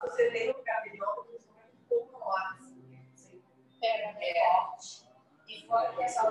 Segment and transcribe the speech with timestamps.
[0.00, 2.98] você tem um cabelão, principalmente um pouco maior, assim,
[3.82, 5.08] é, é forte.
[5.48, 6.30] E fora que essa.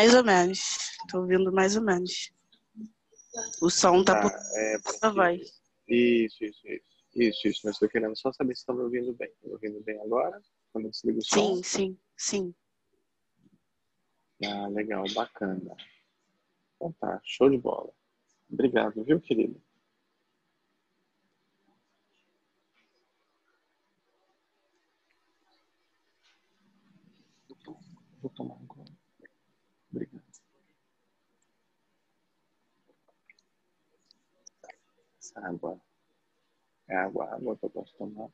[0.00, 0.96] Mais ou menos.
[1.10, 2.32] Tô ouvindo mais ou menos.
[3.60, 4.32] O som tá, por.
[4.32, 5.36] é, Ah, vai.
[5.86, 6.84] Isso, isso, isso.
[7.14, 7.60] Isso, isso.
[7.64, 9.30] Mas estou querendo só saber se estão me ouvindo bem.
[9.44, 10.40] Me ouvindo bem agora?
[10.72, 11.56] Quando eu desligo o som?
[11.56, 12.54] Sim, sim, sim.
[14.42, 15.76] Ah, legal, bacana.
[16.76, 17.92] Então tá, show de bola.
[18.50, 19.62] Obrigado, viu, querido?
[28.22, 28.96] Vou tomar um gole.
[29.92, 30.24] Obrigado.
[35.30, 35.80] Essa água
[36.88, 38.28] é água, água que eu posso tomar.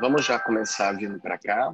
[0.00, 1.72] Vamos já começar vindo para cá.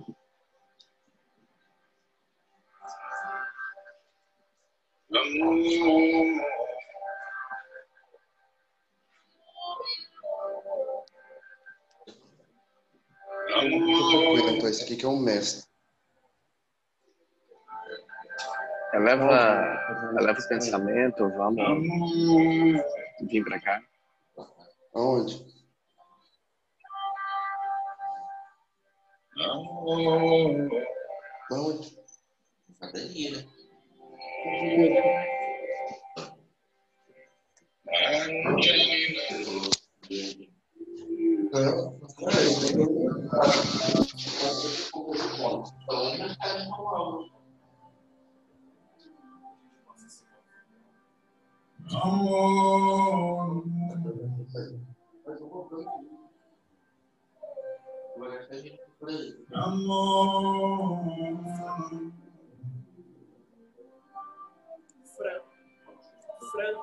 [5.10, 5.28] Então,
[14.68, 15.66] esse aqui que é um mestre.
[18.92, 22.82] Eleva, eleva o pensamento, vamos
[23.22, 23.82] vir para cá.
[24.94, 25.46] Aonde?
[31.50, 31.98] Aonde?
[32.78, 33.57] Cadeira.
[59.54, 60.68] Amor.
[66.58, 66.76] friend.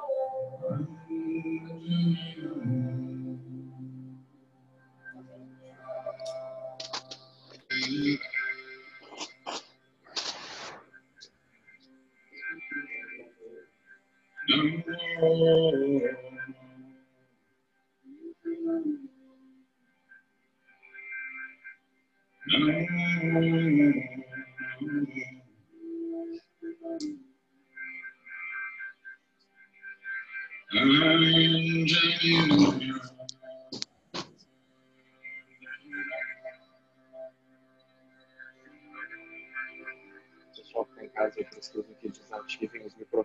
[30.76, 30.92] Pessoal
[40.86, 43.25] que está em casa, eu preciso que desativem os microfones.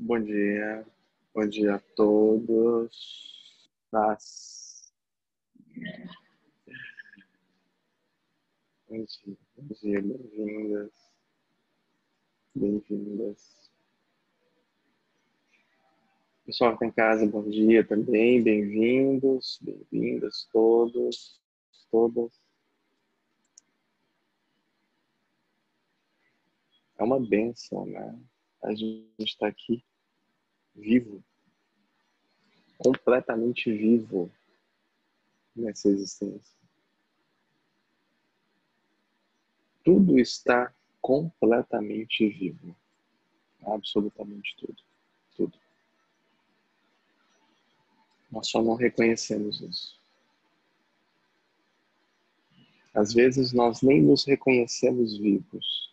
[0.00, 0.86] Bom dia,
[1.34, 3.70] bom dia a todos.
[3.90, 4.90] Paz.
[8.88, 10.92] Bom dia, bom dia, bem-vindas,
[12.54, 13.70] bem-vindas.
[16.46, 21.38] Pessoal que está em casa, bom dia também, bem-vindos, bem-vindas todos,
[21.90, 22.32] todas.
[26.98, 28.18] É uma benção, né?
[28.62, 29.84] A gente está aqui
[30.74, 31.22] vivo,
[32.78, 34.30] completamente vivo
[35.54, 36.56] nessa existência.
[39.84, 42.74] Tudo está completamente vivo.
[43.64, 44.82] Absolutamente tudo.
[45.36, 45.58] Tudo.
[48.30, 50.00] Nós só não reconhecemos isso.
[52.94, 55.91] Às vezes nós nem nos reconhecemos vivos.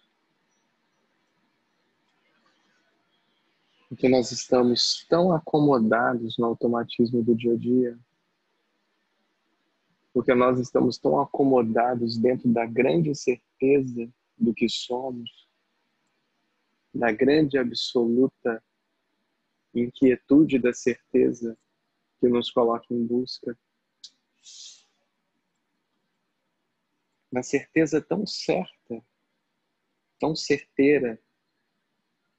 [3.89, 7.99] Porque nós estamos tão acomodados no automatismo do dia a dia.
[10.13, 15.49] Porque nós estamos tão acomodados dentro da grande certeza do que somos,
[16.93, 18.63] da grande absoluta
[19.73, 21.57] inquietude da certeza
[22.19, 23.57] que nos coloca em busca.
[27.31, 29.03] Na certeza tão certa,
[30.19, 31.19] tão certeira,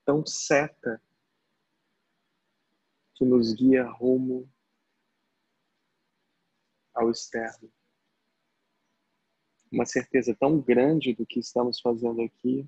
[0.05, 1.01] tão certa,
[3.21, 4.51] que nos guia rumo
[6.95, 7.71] ao externo.
[9.71, 12.67] Uma certeza tão grande do que estamos fazendo aqui,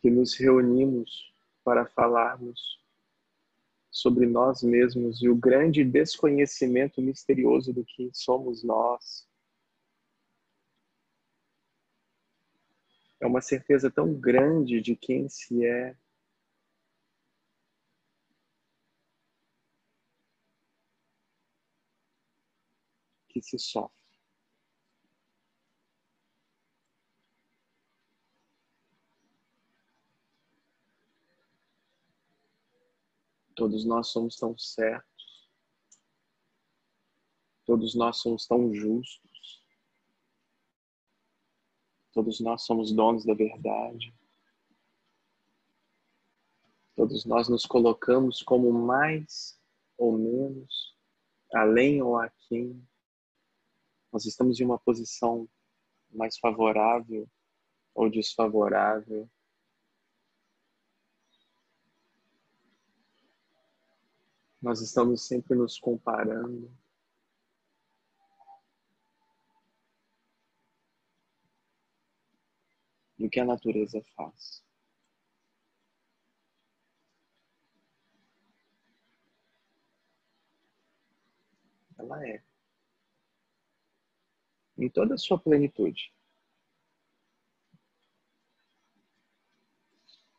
[0.00, 2.82] que nos reunimos para falarmos
[3.92, 9.24] sobre nós mesmos e o grande desconhecimento misterioso do que somos nós.
[13.20, 15.96] É uma certeza tão grande de quem se é
[23.44, 24.02] se sofre.
[33.54, 35.48] Todos nós somos tão certos,
[37.64, 39.62] todos nós somos tão justos,
[42.12, 44.12] todos nós somos donos da verdade,
[46.96, 49.60] todos nós nos colocamos como mais
[49.96, 50.98] ou menos,
[51.52, 52.84] além ou aquém
[54.14, 55.48] nós estamos em uma posição
[56.12, 57.28] mais favorável
[57.92, 59.28] ou desfavorável.
[64.62, 66.72] Nós estamos sempre nos comparando.
[73.18, 74.62] do que a natureza faz.
[81.98, 82.53] Ela é.
[84.76, 86.12] Em toda a sua plenitude.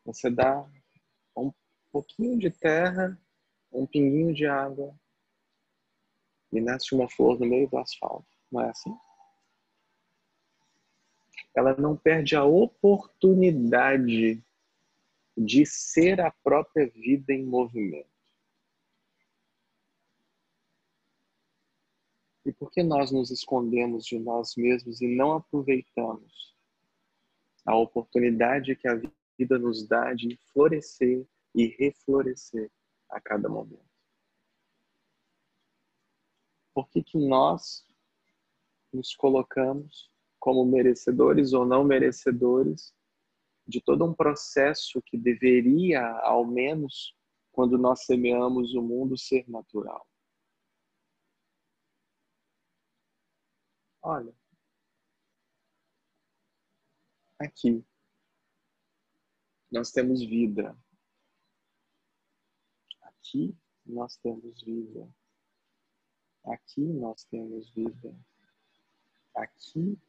[0.06, 0.70] Você dá
[1.36, 1.52] um
[1.92, 3.20] pouquinho de terra,
[3.72, 4.94] um pinguinho de água
[6.52, 8.28] e nasce uma flor no meio do asfalto.
[8.52, 8.96] Não é assim?
[11.56, 14.44] Ela não perde a oportunidade
[15.38, 18.15] de ser a própria vida em movimento.
[22.46, 26.56] E por que nós nos escondemos de nós mesmos e não aproveitamos
[27.66, 29.02] a oportunidade que a
[29.38, 32.72] vida nos dá de florescer e reflorescer
[33.10, 33.84] a cada momento?
[36.72, 37.84] Por que, que nós
[38.94, 42.94] nos colocamos como merecedores ou não merecedores
[43.68, 47.16] de todo um processo que deveria, ao menos,
[47.52, 50.06] quando nós semeamos o mundo, ser natural?
[54.08, 54.32] Olha,
[57.40, 57.84] aqui
[59.72, 60.78] nós temos vida.
[63.02, 65.12] Aqui nós temos vida.
[66.44, 68.16] Aqui nós temos vida.
[69.34, 70.00] Aqui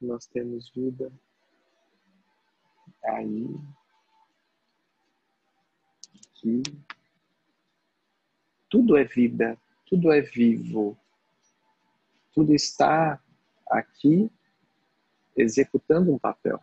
[0.00, 1.12] nós temos vida.
[3.02, 3.48] Aí.
[6.28, 6.62] Aqui.
[8.70, 9.60] Tudo é vida.
[9.86, 10.96] Tudo é vivo.
[12.32, 13.23] Tudo está
[13.74, 14.30] aqui
[15.36, 16.62] executando um papel.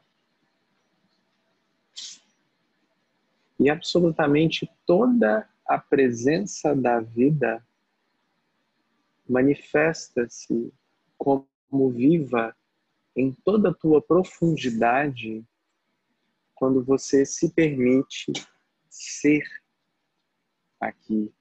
[3.60, 7.66] E absolutamente toda a presença da vida
[9.30, 10.74] manifesta-se
[11.18, 11.48] como
[11.92, 12.56] viva
[13.16, 15.46] em toda a tua profundidade
[16.56, 18.32] quando você se permite
[18.90, 19.44] ser
[20.80, 21.32] aqui.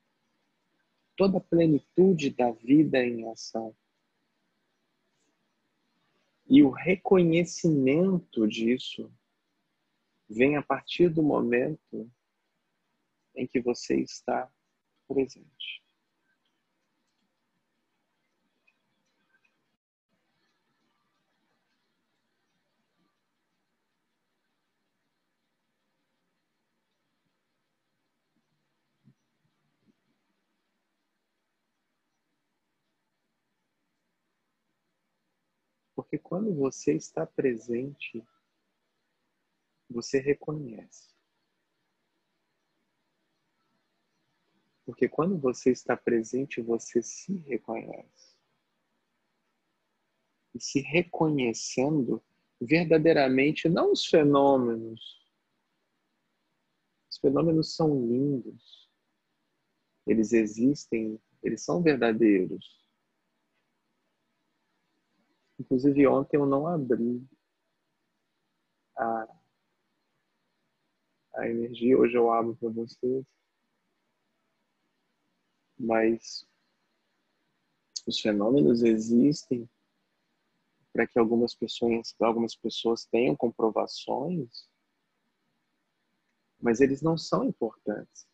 [1.17, 3.75] Toda a plenitude da vida em ação.
[6.51, 9.09] E o reconhecimento disso
[10.29, 12.11] vem a partir do momento
[13.37, 14.53] em que você está
[15.07, 15.81] presente.
[36.11, 38.27] Porque quando você está presente,
[39.89, 41.15] você reconhece.
[44.85, 48.37] Porque quando você está presente, você se reconhece.
[50.53, 52.21] E se reconhecendo
[52.61, 55.33] verdadeiramente, não os fenômenos.
[57.09, 58.91] Os fenômenos são lindos.
[60.05, 62.80] Eles existem, eles são verdadeiros.
[65.61, 67.23] Inclusive, ontem eu não abri
[68.97, 69.29] a,
[71.35, 73.27] a energia, hoje eu abro para vocês.
[75.79, 76.49] Mas
[78.07, 79.69] os fenômenos existem
[80.95, 84.67] para que algumas pessoas, algumas pessoas tenham comprovações,
[86.59, 88.27] mas eles não são importantes.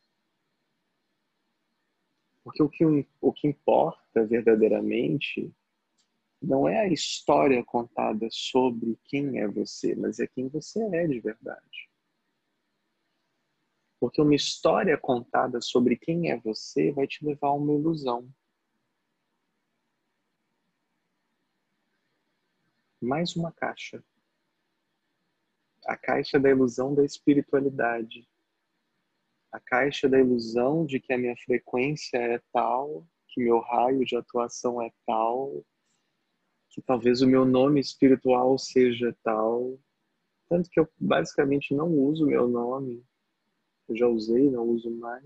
[2.44, 2.84] Porque o que,
[3.20, 5.52] o que importa verdadeiramente
[6.46, 11.18] não é a história contada sobre quem é você, mas é quem você é de
[11.18, 11.90] verdade.
[13.98, 18.32] Porque uma história contada sobre quem é você vai te levar a uma ilusão.
[23.02, 24.04] Mais uma caixa.
[25.84, 28.28] A caixa da ilusão da espiritualidade.
[29.50, 34.16] A caixa da ilusão de que a minha frequência é tal, que meu raio de
[34.16, 35.64] atuação é tal,
[36.76, 39.78] que talvez o meu nome espiritual seja tal.
[40.46, 43.02] Tanto que eu basicamente não uso meu nome.
[43.88, 45.24] Eu já usei, não uso mais.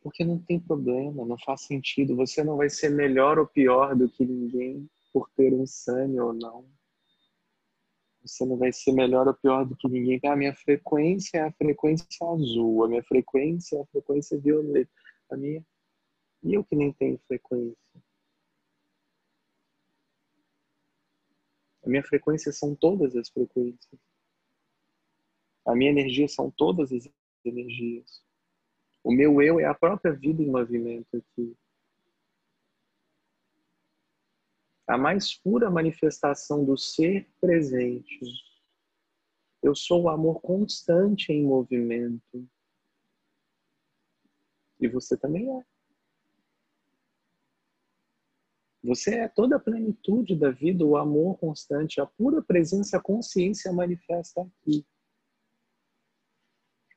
[0.00, 2.14] Porque não tem problema, não faz sentido.
[2.14, 6.32] Você não vai ser melhor ou pior do que ninguém por ter um sangue ou
[6.32, 6.64] não.
[8.24, 10.20] Você não vai ser melhor ou pior do que ninguém.
[10.24, 14.92] A minha frequência é a frequência azul, a minha frequência é a frequência violeta.
[15.30, 15.64] A minha
[16.44, 17.76] e eu que nem tenho frequência.
[21.82, 24.00] A minha frequência são todas as frequências.
[25.66, 27.08] A minha energia são todas as
[27.44, 28.22] energias.
[29.02, 31.56] O meu eu é a própria vida em movimento aqui.
[34.86, 38.20] a mais pura manifestação do ser presente.
[39.62, 42.46] Eu sou o amor constante em movimento.
[44.78, 45.73] E você também é.
[48.84, 53.72] Você é toda a plenitude da vida, o amor constante, a pura presença, a consciência
[53.72, 54.86] manifesta aqui.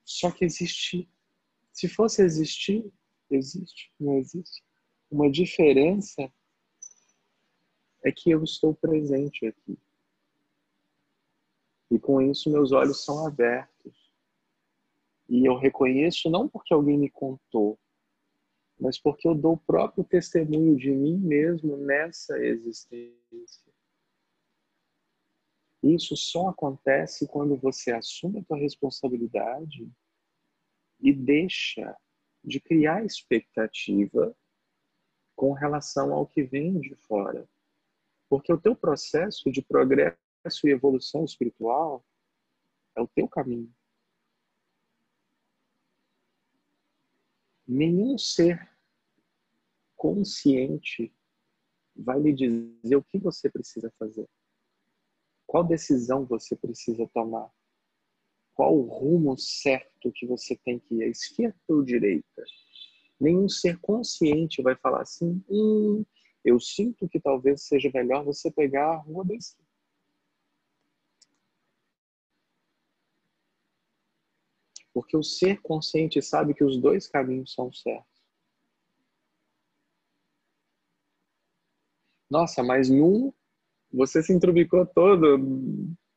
[0.03, 1.09] Só que existe,
[1.71, 2.91] se fosse existir,
[3.31, 4.61] existe, não existe.
[5.09, 6.29] Uma diferença
[8.03, 9.79] é que eu estou presente aqui.
[11.89, 14.11] E com isso meus olhos são abertos.
[15.29, 17.79] E eu reconheço não porque alguém me contou,
[18.79, 23.73] mas porque eu dou o próprio testemunho de mim mesmo nessa existência.
[25.83, 29.89] Isso só acontece quando você assume a tua responsabilidade
[30.99, 31.95] e deixa
[32.43, 34.35] de criar expectativa
[35.35, 37.47] com relação ao que vem de fora.
[38.29, 40.17] Porque o teu processo de progresso
[40.65, 42.03] e evolução espiritual
[42.95, 43.71] é o teu caminho.
[47.67, 48.69] Nenhum ser
[49.95, 51.13] consciente
[51.95, 54.27] vai lhe dizer o que você precisa fazer.
[55.45, 57.49] Qual decisão você precisa tomar?
[58.53, 62.43] Qual o rumo certo que você tem que ir, à esquerda ou direita?
[63.19, 66.05] Nenhum ser consciente vai falar assim: hum,
[66.43, 69.66] eu sinto que talvez seja melhor você pegar a rua da esquerda.
[74.97, 78.25] Porque o ser consciente sabe que os dois caminhos são certos.
[82.27, 83.31] Nossa, mas num
[83.93, 85.37] você se entrubicou todo,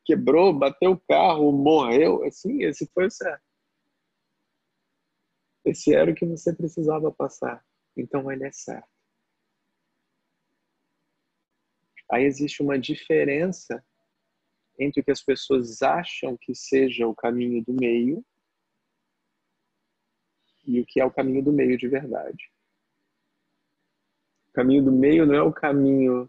[0.03, 2.25] quebrou, bateu o carro, morreu.
[2.25, 3.45] Assim, esse foi o certo.
[5.63, 7.63] Esse era o que você precisava passar.
[7.95, 8.89] Então ele é certo.
[12.11, 13.85] Aí existe uma diferença
[14.79, 18.25] entre o que as pessoas acham que seja o caminho do meio
[20.65, 22.51] e o que é o caminho do meio de verdade.
[24.49, 26.29] O caminho do meio não é o caminho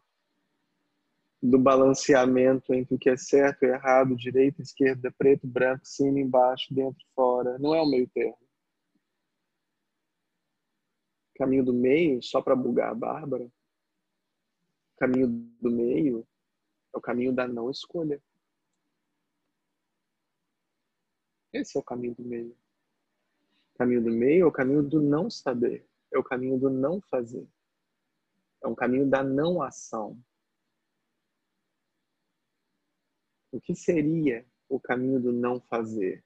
[1.42, 6.74] do balanceamento entre o que é certo e errado, direita, esquerda, preto, branco, cima, embaixo,
[6.74, 7.58] dentro, fora.
[7.58, 8.38] Não é o meio termo.
[11.34, 15.28] O caminho do meio, só para bugar a Bárbara, o caminho
[15.60, 16.28] do meio
[16.94, 18.22] é o caminho da não escolha.
[21.52, 22.56] Esse é o caminho do meio.
[23.76, 27.48] Caminho do meio é o caminho do não saber, é o caminho do não fazer.
[28.64, 30.22] É um caminho da não ação.
[33.52, 36.24] O que seria o caminho do não fazer?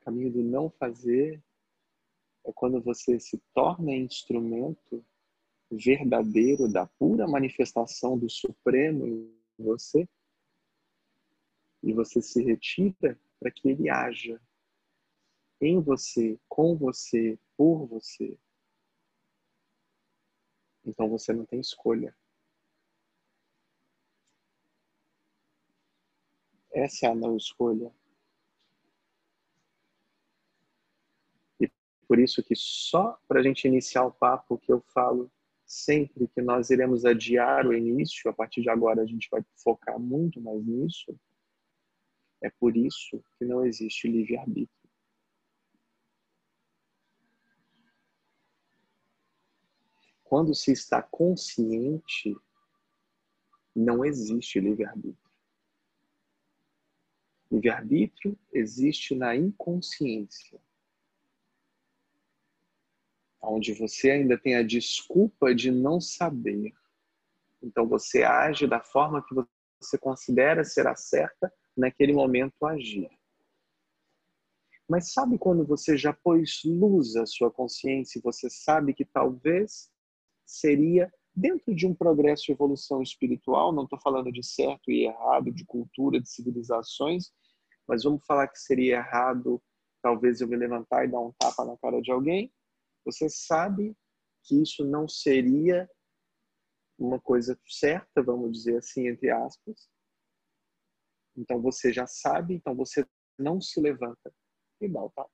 [0.00, 1.42] O caminho do não fazer
[2.44, 5.04] é quando você se torna instrumento
[5.70, 10.06] verdadeiro da pura manifestação do Supremo em você
[11.82, 14.40] e você se retira para que ele haja
[15.60, 18.36] em você, com você, por você.
[20.84, 22.14] Então você não tem escolha.
[26.72, 27.92] Essa é a não escolha.
[31.60, 31.70] E
[32.08, 35.30] por isso que só para a gente iniciar o papo que eu falo
[35.64, 39.98] sempre que nós iremos adiar o início, a partir de agora a gente vai focar
[39.98, 41.18] muito mais nisso,
[42.42, 44.68] é por isso que não existe livre-arbítrio.
[50.24, 52.36] Quando se está consciente,
[53.74, 55.30] não existe livre-arbítrio.
[57.50, 60.60] Livre-arbítrio existe na inconsciência.
[63.40, 66.72] Onde você ainda tem a desculpa de não saber.
[67.62, 69.34] Então você age da forma que
[69.80, 73.10] você considera ser a certa naquele momento agir.
[74.88, 79.90] Mas sabe quando você já pôs luz à sua consciência e você sabe que talvez
[80.44, 85.50] seria dentro de um progresso e evolução espiritual, não estou falando de certo e errado,
[85.50, 87.32] de cultura, de civilizações,
[87.88, 89.62] mas vamos falar que seria errado
[90.02, 92.52] talvez eu me levantar e dar um tapa na cara de alguém.
[93.04, 93.96] Você sabe
[94.42, 95.88] que isso não seria
[96.98, 99.88] uma coisa certa, vamos dizer assim, entre aspas.
[101.36, 103.06] Então você já sabe, então você
[103.38, 104.32] não se levanta
[104.80, 105.30] e dá o tapa.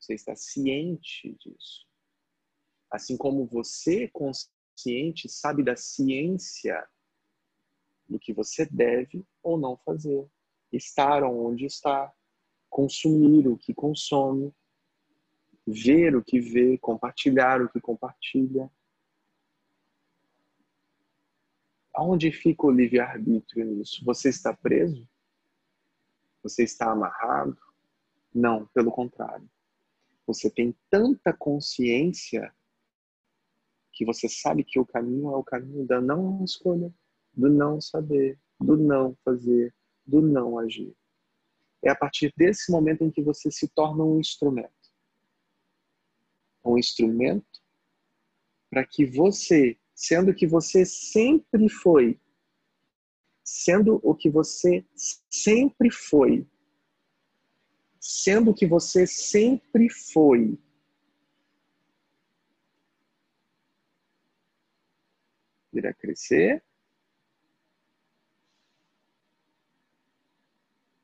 [0.00, 1.86] Você está ciente disso.
[2.90, 6.86] Assim como você, consciente, sabe da ciência
[8.08, 10.28] do que você deve ou não fazer.
[10.72, 12.12] Estar onde está,
[12.68, 14.52] consumir o que consome.
[15.66, 18.70] ver o que vê, compartilhar o que compartilha.
[21.94, 24.04] Aonde fica o livre-arbítrio nisso?
[24.04, 25.08] Você está preso?
[26.42, 27.56] Você está amarrado?
[28.34, 29.48] Não, pelo contrário.
[30.26, 32.52] Você tem tanta consciência
[33.92, 36.92] que você sabe que o caminho é o caminho da não escolha,
[37.32, 39.72] do não saber, do não fazer,
[40.04, 40.94] do não agir.
[41.82, 44.72] É a partir desse momento em que você se torna um instrumento.
[46.64, 47.62] Um instrumento
[48.68, 52.18] para que você sendo que você sempre foi,
[53.42, 56.46] sendo o que você sempre foi,
[58.00, 60.58] sendo o que você sempre foi.
[65.72, 66.62] Irá crescer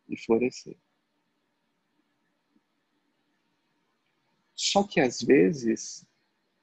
[0.09, 0.77] e florescer.
[4.55, 6.07] Só que às vezes,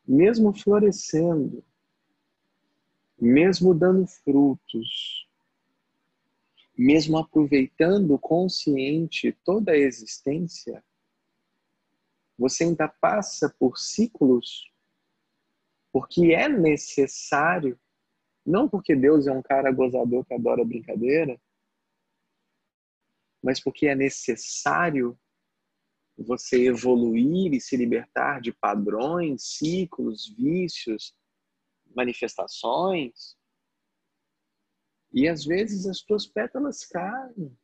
[0.07, 1.65] mesmo florescendo,
[3.19, 5.27] mesmo dando frutos,
[6.77, 10.83] mesmo aproveitando consciente toda a existência,
[12.37, 14.71] você ainda passa por ciclos
[15.91, 17.79] porque é necessário,
[18.45, 21.41] não porque Deus é um cara gozador que adora brincadeira,
[23.41, 25.17] mas porque é necessário
[26.15, 31.15] você evoluir e se libertar de padrões, ciclos, vícios,
[31.97, 33.35] manifestações.
[35.11, 37.57] E às vezes as tuas pétalas caem.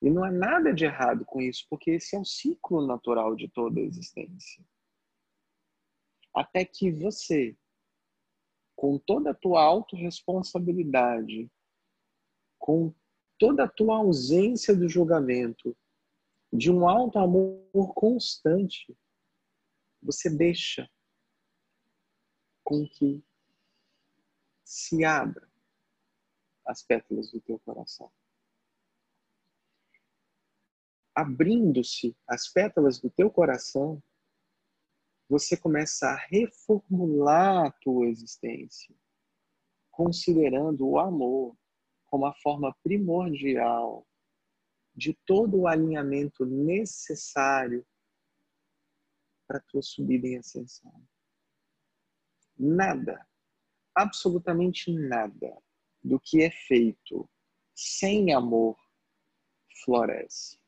[0.00, 3.48] E não há nada de errado com isso, porque esse é o ciclo natural de
[3.48, 4.64] toda a existência.
[6.34, 7.56] Até que você,
[8.76, 11.50] com toda a tua autorresponsabilidade,
[12.58, 12.94] com
[13.38, 15.76] toda a tua ausência do julgamento,
[16.52, 18.96] de um alto amor constante,
[20.00, 20.88] você deixa
[22.68, 23.24] com que
[24.62, 25.50] se abra
[26.66, 28.12] as pétalas do teu coração.
[31.14, 34.02] Abrindo-se as pétalas do teu coração,
[35.30, 38.94] você começa a reformular a tua existência,
[39.90, 41.56] considerando o amor
[42.04, 44.06] como a forma primordial
[44.94, 47.86] de todo o alinhamento necessário
[49.46, 51.08] para a tua subida em ascensão
[52.58, 53.26] nada,
[53.94, 55.56] absolutamente nada
[56.02, 57.28] do que é feito
[57.74, 58.76] sem amor
[59.84, 60.58] floresce.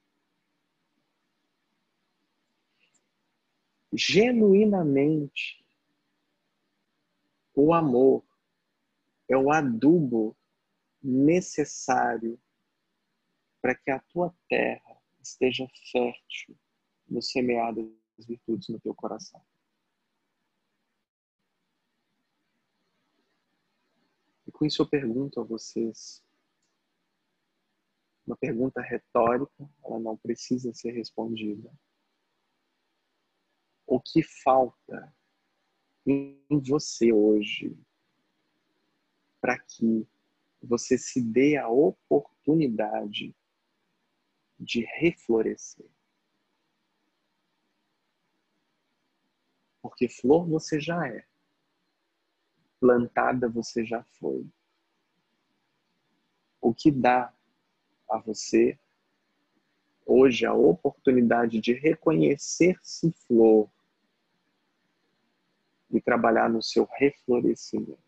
[3.92, 5.64] Genuinamente,
[7.54, 8.24] o amor
[9.28, 10.36] é o adubo
[11.02, 12.40] necessário
[13.60, 16.56] para que a tua terra esteja fértil
[17.08, 19.44] no semeado das virtudes no teu coração.
[24.60, 26.22] Com isso eu pergunto a vocês,
[28.26, 31.72] uma pergunta retórica, ela não precisa ser respondida.
[33.86, 35.16] O que falta
[36.06, 37.74] em você hoje
[39.40, 40.06] para que
[40.62, 43.34] você se dê a oportunidade
[44.58, 45.88] de reflorescer?
[49.80, 51.29] Porque flor você já é
[52.80, 54.44] plantada você já foi.
[56.60, 57.32] O que dá
[58.08, 58.78] a você
[60.10, 63.70] hoje a oportunidade de reconhecer-se flor
[65.90, 67.98] e trabalhar no seu reflorescimento.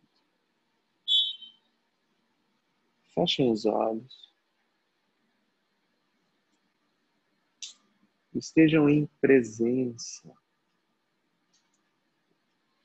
[3.15, 4.33] Fechem os olhos.
[8.35, 10.33] Estejam em presença.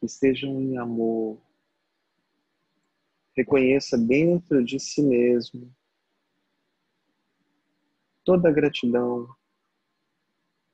[0.02, 1.47] Estejam em amor.
[3.38, 5.72] Reconheça dentro de si mesmo
[8.26, 9.30] toda a gratidão,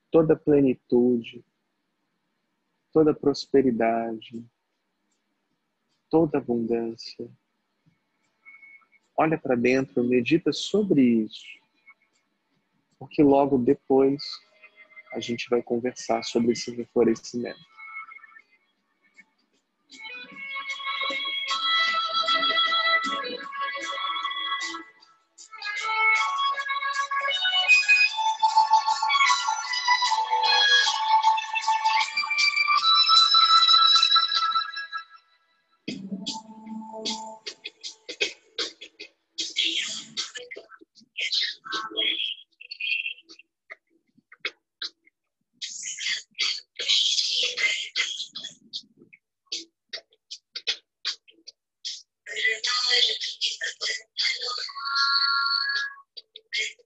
[0.09, 1.43] toda a plenitude,
[2.93, 4.43] toda a prosperidade,
[6.09, 7.29] toda a abundância.
[9.17, 11.45] Olha para dentro, medita sobre isso,
[12.97, 14.23] porque logo depois
[15.11, 17.72] a gente vai conversar sobre esse reflorescimento.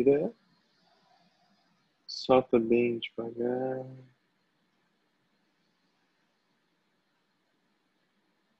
[0.00, 0.32] Respira.
[2.06, 3.86] Solta bem devagar.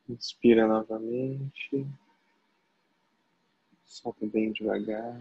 [0.08, 1.86] Inspira novamente.
[3.86, 5.18] Solta bem devagar.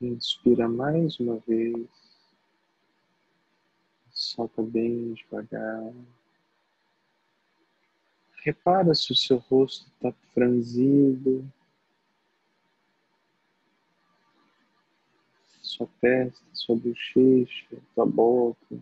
[0.00, 1.88] Inspira mais uma vez.
[4.10, 5.92] Solta bem devagar.
[8.42, 11.50] Repara se o seu rosto está franzido,
[16.04, 18.78] testa, sua bochecha, sua boca.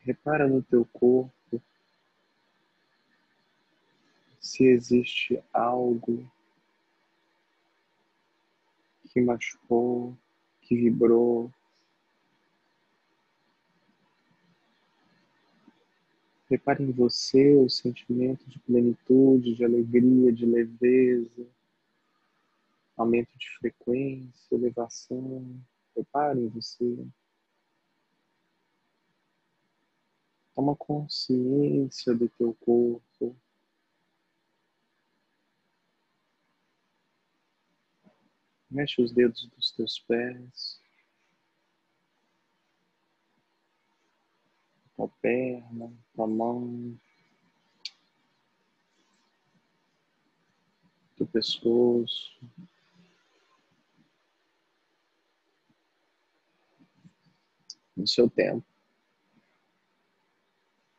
[0.00, 1.62] Repara no teu corpo
[4.38, 6.30] se existe algo
[9.10, 10.14] que machucou,
[10.60, 11.50] que vibrou.
[16.50, 21.55] Repare em você o sentimento de plenitude, de alegria, de leveza,
[22.96, 25.62] aumento de frequência, elevação.
[25.94, 27.06] Repare em você.
[30.54, 33.36] Toma consciência do teu corpo.
[38.70, 40.80] Mexe os dedos dos teus pés.
[44.96, 46.98] Tua perna, tua mão.
[51.16, 52.38] Teu pescoço.
[57.96, 58.64] No seu tempo.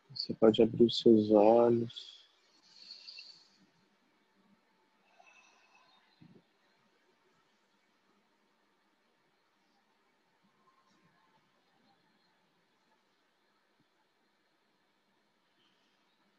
[0.10, 2.18] Você pode abrir os seus olhos.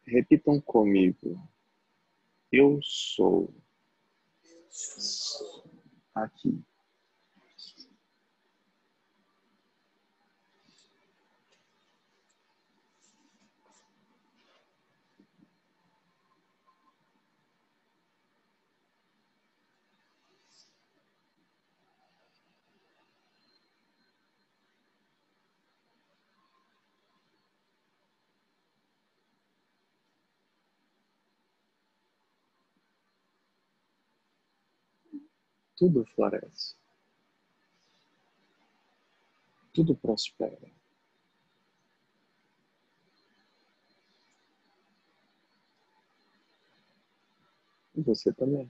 [0.04, 1.40] Repitam comigo.
[2.50, 3.54] Eu sou
[6.14, 6.67] aqui.
[35.78, 36.74] Tudo floresce.
[39.72, 40.68] Tudo prospera.
[47.94, 48.68] E você também.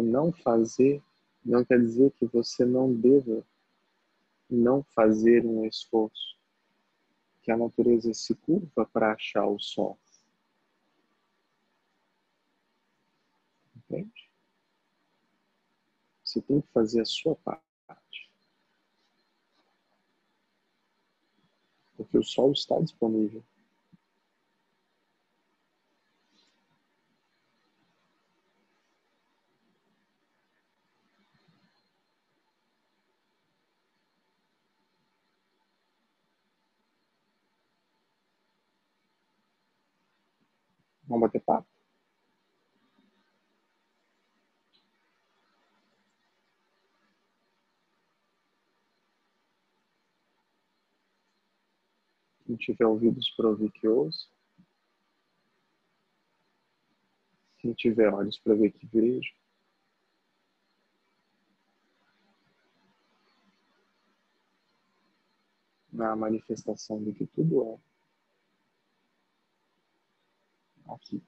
[0.00, 1.02] O não fazer
[1.44, 3.46] não quer dizer que você não deva
[4.48, 6.38] não fazer um esforço.
[7.42, 9.98] Que a natureza se curva para achar o sol.
[13.76, 14.30] Entende?
[16.24, 18.30] Você tem que fazer a sua parte.
[21.94, 23.44] Porque o sol está disponível.
[41.10, 41.66] Vamos bater papo?
[52.46, 54.28] Quem tiver ouvidos para ouvir que ouça.
[57.58, 59.32] Quem tiver olhos para ver que veja.
[65.92, 67.89] Na manifestação do que tudo é.
[70.94, 71.22] Aqui.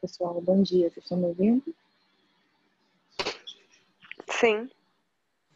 [0.00, 0.40] Pessoal.
[0.40, 1.74] Bom dia, vocês estão me ouvindo?
[4.30, 4.68] Sim.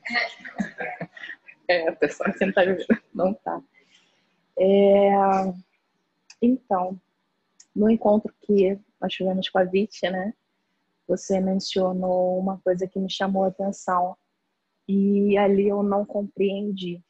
[1.71, 3.03] É, o pessoal que não tá me ouvindo.
[3.13, 3.63] Não tá.
[4.59, 5.11] É,
[6.41, 6.99] então,
[7.77, 10.33] no encontro que nós tivemos com a Viti, né?
[11.07, 14.17] Você mencionou uma coisa que me chamou a atenção
[14.89, 17.05] e ali eu não compreendi,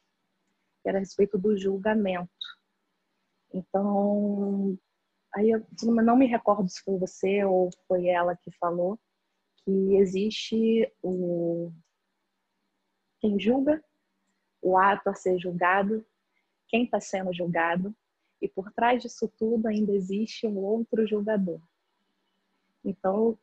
[0.83, 2.29] que era a respeito do julgamento.
[3.53, 4.77] Então,
[5.35, 8.99] aí eu não me recordo se foi você ou foi ela que falou
[9.63, 11.71] que existe o
[13.19, 13.83] quem julga,
[14.61, 16.05] o ato a ser julgado,
[16.67, 17.93] quem está sendo julgado,
[18.41, 21.59] e por trás disso tudo ainda existe um outro julgador.
[22.83, 23.37] Então,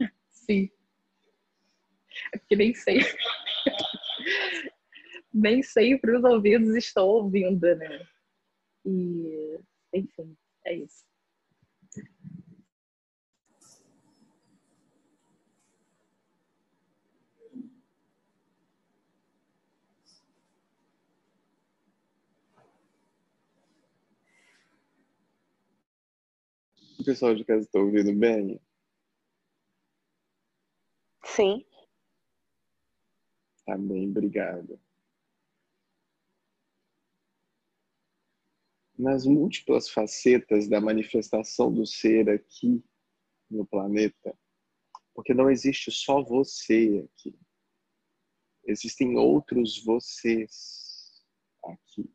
[0.28, 0.68] sim.
[2.32, 2.98] É porque nem sei.
[5.32, 8.06] nem sempre os ouvidos estão ouvindo, né?
[8.84, 9.58] E,
[9.94, 11.04] enfim, é isso.
[26.98, 28.60] O pessoal de casa está ouvindo bem?
[31.24, 31.64] Sim.
[33.64, 34.78] Tá bem, obrigado.
[39.02, 42.80] Nas múltiplas facetas da manifestação do ser aqui
[43.50, 44.32] no planeta,
[45.12, 47.36] porque não existe só você aqui.
[48.64, 51.20] Existem outros vocês
[51.64, 52.08] aqui.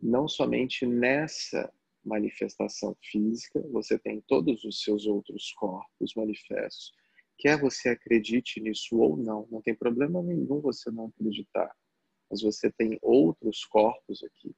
[0.00, 6.92] Não somente nessa manifestação física, você tem todos os seus outros corpos manifestos.
[7.36, 11.74] Quer você acredite nisso ou não, não tem problema nenhum você não acreditar.
[12.30, 14.54] Mas você tem outros corpos aqui.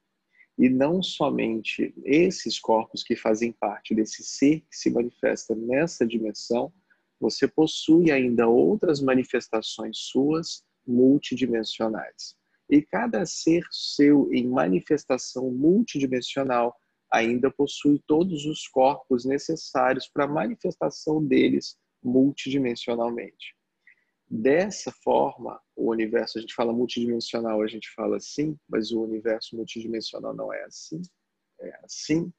[0.58, 6.72] E não somente esses corpos que fazem parte desse ser que se manifesta nessa dimensão,
[7.20, 12.36] você possui ainda outras manifestações suas multidimensionais.
[12.70, 16.74] E cada ser seu em manifestação multidimensional
[17.10, 23.55] ainda possui todos os corpos necessários para a manifestação deles multidimensionalmente.
[24.28, 29.56] Dessa forma, o universo, a gente fala multidimensional, a gente fala assim, mas o universo
[29.56, 31.00] multidimensional não é assim,
[31.60, 32.32] é assim.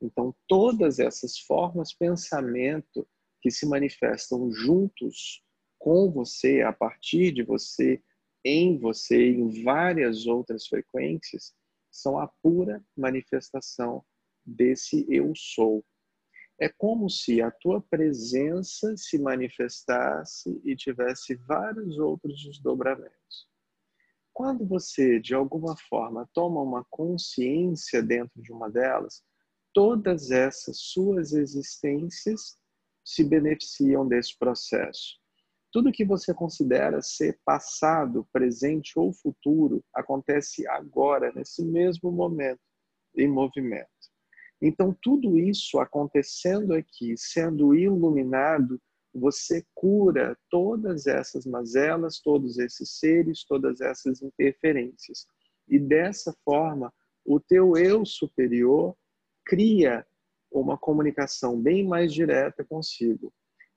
[0.00, 3.06] Então, todas essas formas, pensamento
[3.40, 5.42] que se manifestam juntos
[5.78, 8.02] com você, a partir de você,
[8.44, 11.54] em você, em várias outras frequências,
[11.90, 14.04] são a pura manifestação
[14.44, 15.84] desse eu sou.
[16.60, 23.48] É como se a tua presença se manifestasse e tivesse vários outros desdobramentos.
[24.32, 29.22] Quando você, de alguma forma, toma uma consciência dentro de uma delas,
[29.72, 32.56] todas essas suas existências
[33.04, 35.16] se beneficiam desse processo.
[35.70, 42.60] Tudo que você considera ser passado, presente ou futuro acontece agora, nesse mesmo momento,
[43.16, 43.88] em movimento.
[44.60, 48.80] Então, tudo isso acontecendo aqui, sendo iluminado,
[49.14, 55.26] você cura todas essas mazelas, todos esses seres, todas essas interferências.
[55.68, 56.92] E dessa forma,
[57.24, 58.96] o teu eu superior
[59.44, 60.06] cria
[60.50, 63.32] uma comunicação bem mais direta consigo.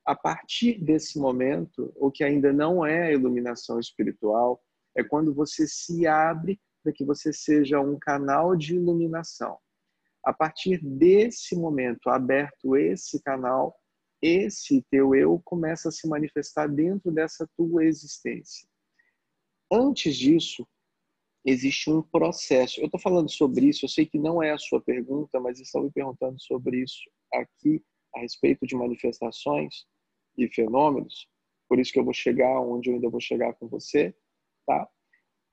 [0.05, 4.61] A partir desse momento, o que ainda não é a iluminação espiritual,
[4.95, 9.57] é quando você se abre para que você seja um canal de iluminação.
[10.23, 13.75] A partir desse momento, aberto esse canal,
[14.21, 18.67] esse teu eu começa a se manifestar dentro dessa tua existência.
[19.71, 20.67] Antes disso,
[21.45, 22.79] existe um processo.
[22.79, 25.83] Eu estou falando sobre isso, eu sei que não é a sua pergunta, mas estão
[25.83, 29.85] me perguntando sobre isso aqui a respeito de manifestações
[30.37, 31.27] e fenômenos.
[31.67, 34.15] Por isso que eu vou chegar onde eu ainda vou chegar com você,
[34.67, 34.87] tá?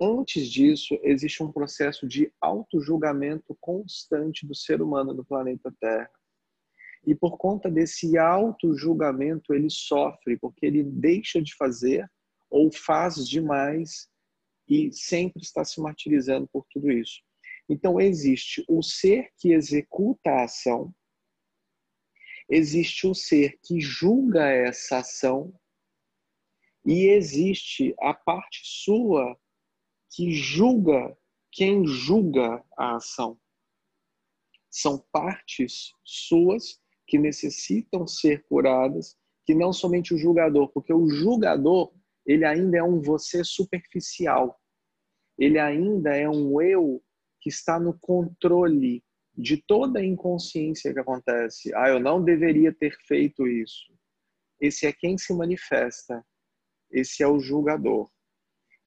[0.01, 6.11] Antes disso, existe um processo de auto-julgamento constante do ser humano no planeta Terra.
[7.05, 12.09] E por conta desse auto-julgamento, ele sofre, porque ele deixa de fazer
[12.49, 14.09] ou faz demais
[14.69, 17.21] e sempre está se martirizando por tudo isso.
[17.69, 20.95] Então, existe o ser que executa a ação,
[22.49, 25.53] existe o ser que julga essa ação,
[26.85, 29.39] e existe a parte sua
[30.11, 31.17] que julga
[31.51, 33.39] quem julga a ação.
[34.71, 41.93] São partes suas que necessitam ser curadas, que não somente o julgador, porque o julgador,
[42.27, 44.61] ele ainda é um você superficial.
[45.39, 47.03] Ele ainda é um eu
[47.41, 49.03] que está no controle
[49.35, 51.73] de toda a inconsciência que acontece.
[51.75, 53.95] Ah, eu não deveria ter feito isso.
[54.61, 56.25] Esse é quem se manifesta.
[56.91, 58.11] Esse é o julgador.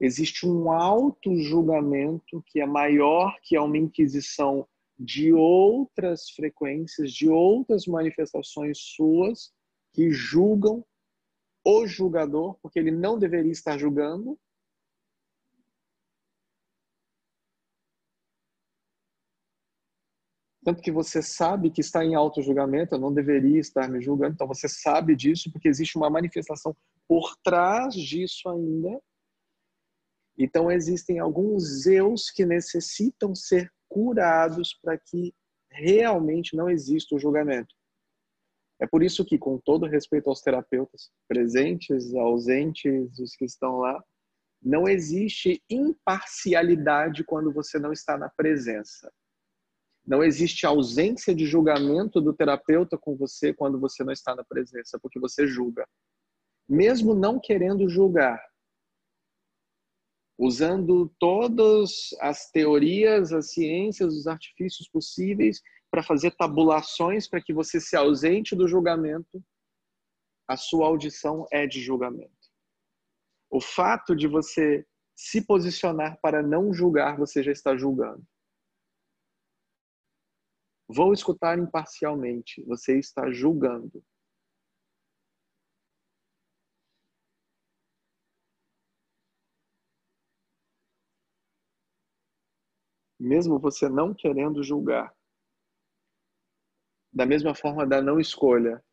[0.02, 4.66] Existe um auto-julgamento que é maior que uma inquisição
[4.98, 9.52] de outras frequências, de outras manifestações suas
[9.92, 10.84] que julgam
[11.64, 14.36] o julgador, porque ele não deveria estar julgando,
[20.64, 24.46] Tanto que você sabe que está em auto-julgamento, eu não deveria estar me julgando, então
[24.46, 26.72] você sabe disso, porque existe uma manifestação
[27.08, 29.00] por trás disso ainda.
[30.36, 35.34] Então existem alguns eus que necessitam ser curados para que
[35.70, 37.74] realmente não exista o julgamento.
[38.80, 44.02] É por isso que, com todo respeito aos terapeutas presentes, ausentes, os que estão lá,
[44.60, 49.12] não existe imparcialidade quando você não está na presença.
[50.04, 54.98] Não existe ausência de julgamento do terapeuta com você quando você não está na presença,
[54.98, 55.86] porque você julga.
[56.68, 58.42] Mesmo não querendo julgar,
[60.38, 65.60] usando todas as teorias, as ciências, os artifícios possíveis
[65.90, 69.42] para fazer tabulações para que você se ausente do julgamento,
[70.48, 72.32] a sua audição é de julgamento.
[73.50, 78.26] O fato de você se posicionar para não julgar, você já está julgando.
[80.88, 82.62] Vou escutar imparcialmente.
[82.64, 84.04] Você está julgando.
[93.22, 95.16] Mesmo você não querendo julgar.
[97.12, 98.84] Da mesma forma da não escolha.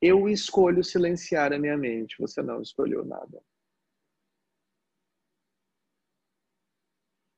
[0.00, 2.16] Eu escolho silenciar a minha mente.
[2.18, 3.44] Você não escolheu nada.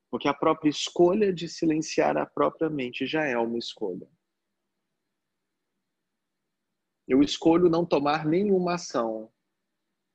[0.09, 4.09] Porque a própria escolha de silenciar a própria mente já é uma escolha.
[7.09, 9.29] Eu escolho não tomar nenhuma ação.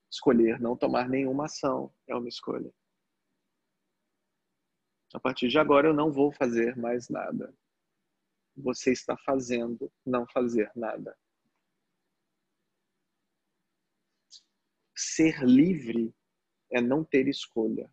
[0.10, 2.74] Escolher não tomar nenhuma ação é uma escolha.
[5.14, 7.54] A partir de agora eu não vou fazer mais nada.
[8.58, 11.16] Você está fazendo não fazer nada.
[14.96, 16.14] Ser livre
[16.72, 17.88] é não ter escolha.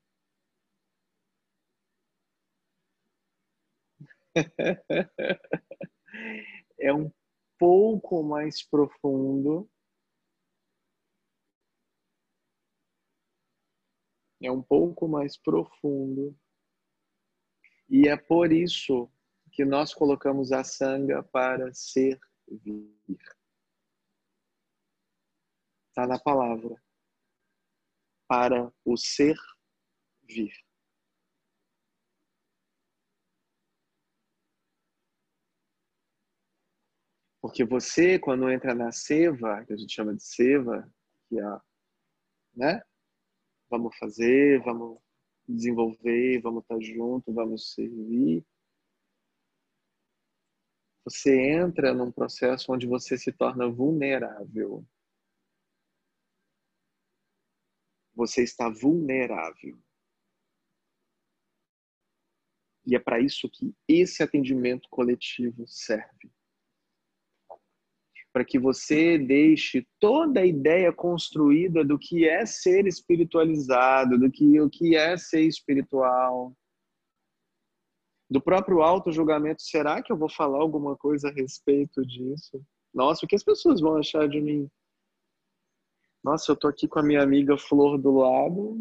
[6.79, 7.13] é um
[7.59, 9.69] pouco mais profundo.
[14.43, 16.35] É um pouco mais profundo.
[17.91, 19.11] E é por isso
[19.51, 22.89] que nós colocamos a sanga para servir.
[25.89, 26.81] Está na palavra.
[28.29, 29.43] Para o servir.
[37.43, 40.89] Porque você, quando entra na seva, que a gente chama de seva,
[41.29, 41.61] que é,
[42.55, 42.83] né?
[43.69, 45.03] Vamos fazer, vamos
[45.55, 48.45] desenvolver, vamos estar junto, vamos servir.
[51.05, 54.87] Você entra num processo onde você se torna vulnerável.
[58.15, 59.79] Você está vulnerável.
[62.87, 66.31] E é para isso que esse atendimento coletivo serve
[68.33, 74.61] para que você deixe toda a ideia construída do que é ser espiritualizado, do que
[74.61, 76.55] o que é ser espiritual,
[78.31, 79.63] do próprio auto-julgamento.
[79.63, 82.63] Será que eu vou falar alguma coisa a respeito disso?
[82.95, 84.69] Nossa, o que as pessoas vão achar de mim?
[86.23, 88.79] Nossa, eu tô aqui com a minha amiga Flor do lado.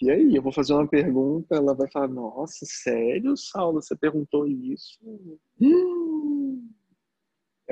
[0.00, 4.46] E aí, eu vou fazer uma pergunta, ela vai falar: Nossa, sério, Saulo, você perguntou
[4.46, 4.98] isso?
[5.62, 6.01] Hum.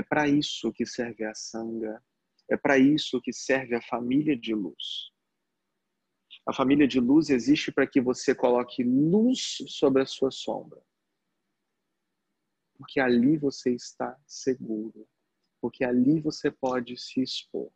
[0.00, 2.02] É para isso que serve a sanga.
[2.50, 5.12] É para isso que serve a família de luz.
[6.46, 10.82] A família de luz existe para que você coloque luz sobre a sua sombra.
[12.78, 15.06] Porque ali você está seguro.
[15.60, 17.70] Porque ali você pode se expor.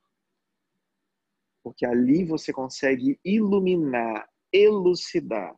[1.62, 5.54] Porque ali você consegue iluminar, elucidar.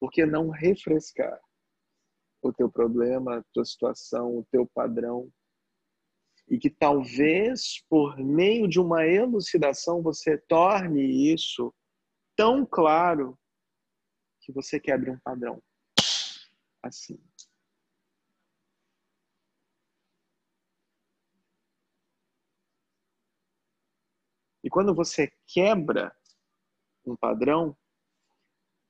[0.00, 1.40] Porque não refrescar
[2.42, 5.32] o teu problema, a tua situação, o teu padrão,
[6.52, 11.74] e que talvez por meio de uma elucidação você torne isso
[12.36, 13.40] tão claro
[14.42, 15.62] que você quebre um padrão.
[16.82, 17.18] Assim.
[24.62, 26.14] E quando você quebra
[27.06, 27.74] um padrão,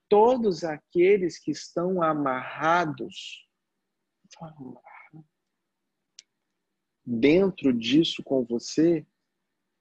[0.08, 3.46] todos aqueles que estão amarrados
[7.05, 9.07] dentro disso com você,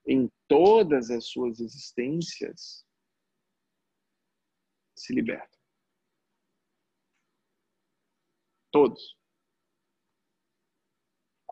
[0.08, 2.86] em todas as suas existências,
[4.96, 5.60] se libertam.
[8.72, 9.18] Todos.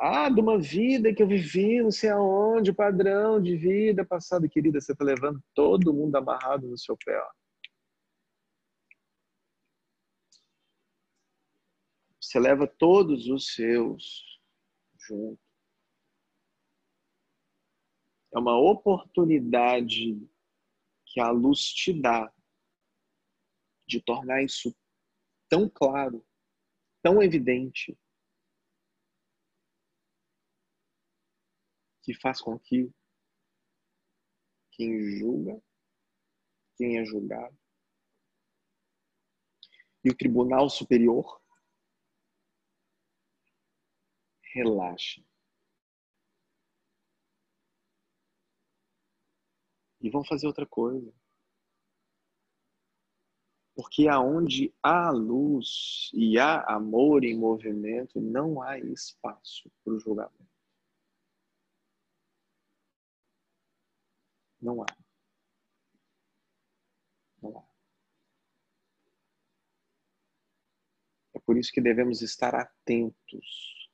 [0.01, 4.47] Ah, de uma vida que eu vivi, não sei aonde, o padrão de vida passada,
[4.47, 7.19] querida, você está levando todo mundo amarrado no seu pé.
[7.19, 7.31] Ó.
[12.21, 14.23] Você leva todos os seus
[15.05, 15.48] junto.
[18.33, 20.15] É uma oportunidade
[21.05, 22.31] que a luz te dá
[23.87, 24.75] de tornar isso
[25.49, 26.23] tão claro,
[27.01, 27.97] tão evidente,
[32.03, 32.91] que faz com que
[34.71, 35.61] quem julga,
[36.77, 37.57] quem é julgado,
[40.03, 41.41] e o Tribunal Superior
[44.53, 45.28] relaxe.
[50.09, 51.13] Vão fazer outra coisa.
[53.75, 60.49] Porque aonde há luz e há amor em movimento, não há espaço para o julgamento.
[64.61, 64.85] Não há.
[67.41, 67.69] Não há.
[71.35, 73.89] É por isso que devemos estar atentos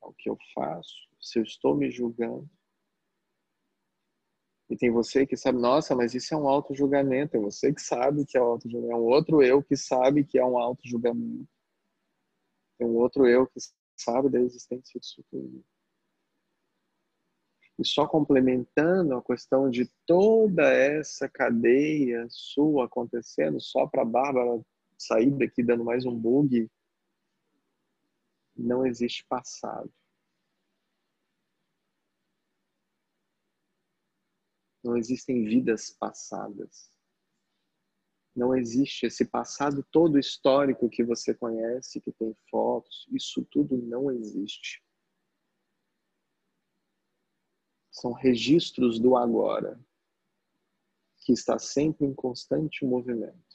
[0.00, 2.48] ao que eu faço, se eu estou me julgando.
[4.68, 7.36] E tem você que sabe, nossa, mas isso é um auto-julgamento.
[7.36, 8.92] É você que sabe que é um auto-julgamento.
[8.92, 11.48] É um outro eu que sabe que é um auto-julgamento.
[12.78, 13.60] Tem um outro eu que
[13.96, 15.64] sabe da existência disso tudo.
[17.78, 24.60] E só complementando a questão de toda essa cadeia sua acontecendo, só para a Bárbara
[24.98, 26.70] sair daqui dando mais um bug,
[28.56, 29.92] não existe passado.
[34.86, 36.90] Não existem vidas passadas.
[38.34, 43.06] Não existe esse passado todo histórico que você conhece, que tem fotos.
[43.10, 44.82] Isso tudo não existe
[48.00, 49.80] são registros do agora,
[51.24, 53.45] que está sempre em constante movimento.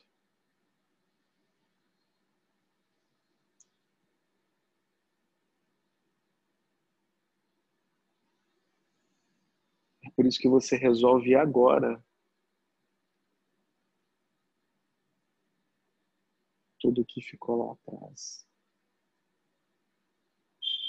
[10.38, 12.03] Que você resolve agora
[16.82, 18.45] tudo que ficou lá atrás.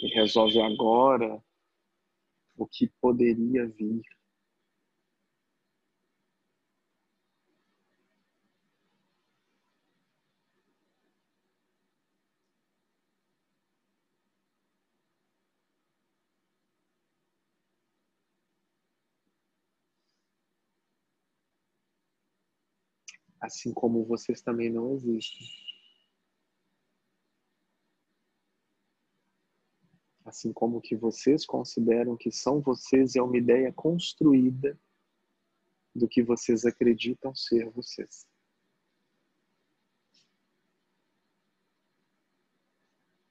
[0.02, 1.44] E resolve agora
[2.56, 4.02] o que poderia vir.
[23.42, 25.46] Assim como vocês também não existem.
[30.24, 34.78] assim como que vocês consideram que são vocês é uma ideia construída
[35.94, 38.26] do que vocês acreditam ser vocês.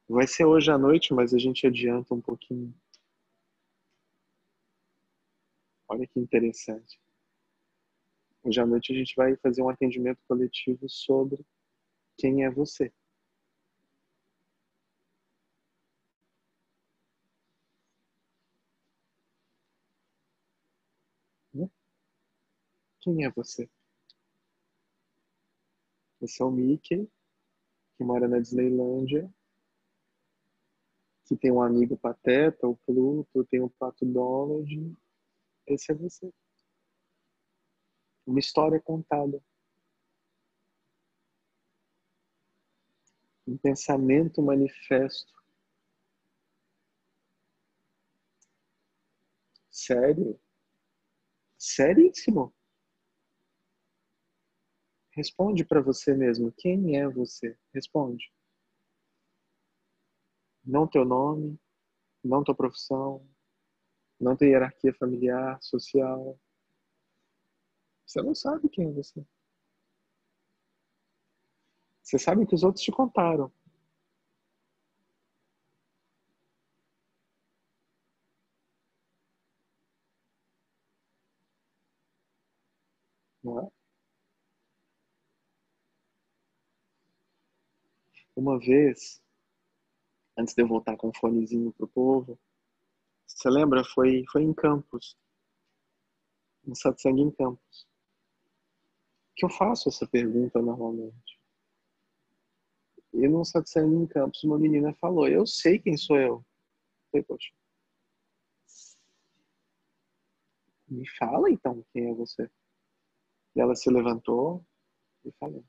[0.07, 2.73] Vai ser hoje à noite, mas a gente adianta um pouquinho.
[5.87, 6.99] Olha que interessante.
[8.43, 11.45] Hoje à noite a gente vai fazer um atendimento coletivo sobre
[12.17, 12.91] quem é você.
[23.01, 23.67] Quem é você?
[26.21, 27.09] Esse é o Mickey,
[27.97, 29.27] que mora na Disneylândia,
[31.25, 34.95] que tem um amigo pateta, o Pluto, tem o Pato Donald.
[35.65, 36.31] Esse é você.
[38.25, 39.43] Uma história contada.
[43.47, 45.33] Um pensamento manifesto.
[49.69, 50.39] Sério?
[51.57, 52.53] Seríssimo.
[55.11, 56.51] Responde para você mesmo.
[56.57, 57.57] Quem é você?
[57.73, 58.31] Responde.
[60.63, 61.59] Não teu nome,
[62.23, 63.27] não tua profissão,
[64.19, 66.39] não tua hierarquia familiar, social.
[68.11, 69.25] Você não sabe quem é você.
[72.03, 73.49] Você sabe o que os outros te contaram.
[83.41, 83.71] Não é?
[88.35, 89.21] Uma vez,
[90.37, 92.37] antes de eu voltar com o um fonezinho pro povo,
[93.25, 93.85] você lembra?
[93.85, 95.17] Foi, foi em Campos.
[96.65, 97.90] No satsang em Campos.
[99.35, 101.39] Que eu faço essa pergunta normalmente.
[103.13, 106.35] E num satsang em Campos, uma menina falou: Eu sei quem sou eu.
[106.35, 106.45] eu
[107.11, 107.51] falei, poxa.
[110.87, 112.49] Me fala então quem é você.
[113.55, 114.63] E ela se levantou
[115.25, 115.63] e falou: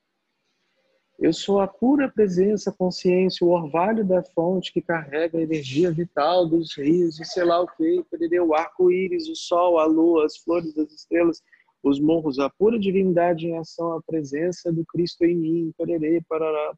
[1.18, 6.48] Eu sou a pura presença, consciência, o orvalho da fonte que carrega a energia vital
[6.48, 8.04] dos rios e sei lá o que,
[8.40, 11.42] o arco-íris, o sol, a lua, as flores das estrelas,
[11.82, 16.76] os morros, a pura divindade em ação, a presença do Cristo em mim, pererê, parará.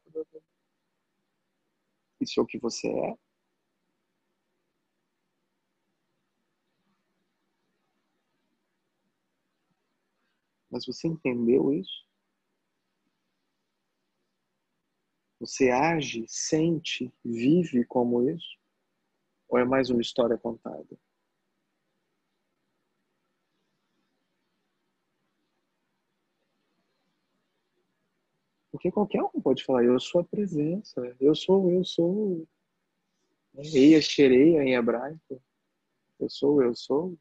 [2.19, 3.15] Isso é o que você é?
[10.69, 12.05] Mas você entendeu isso?
[15.39, 18.57] Você age, sente, vive como isso?
[19.47, 20.97] Ou é mais uma história contada?
[28.75, 32.45] Porque qualquer um pode falar, eu sou a presença, eu sou, eu sou.
[33.57, 35.41] Eia, xereia em hebraico.
[36.19, 37.17] Eu sou, eu sou.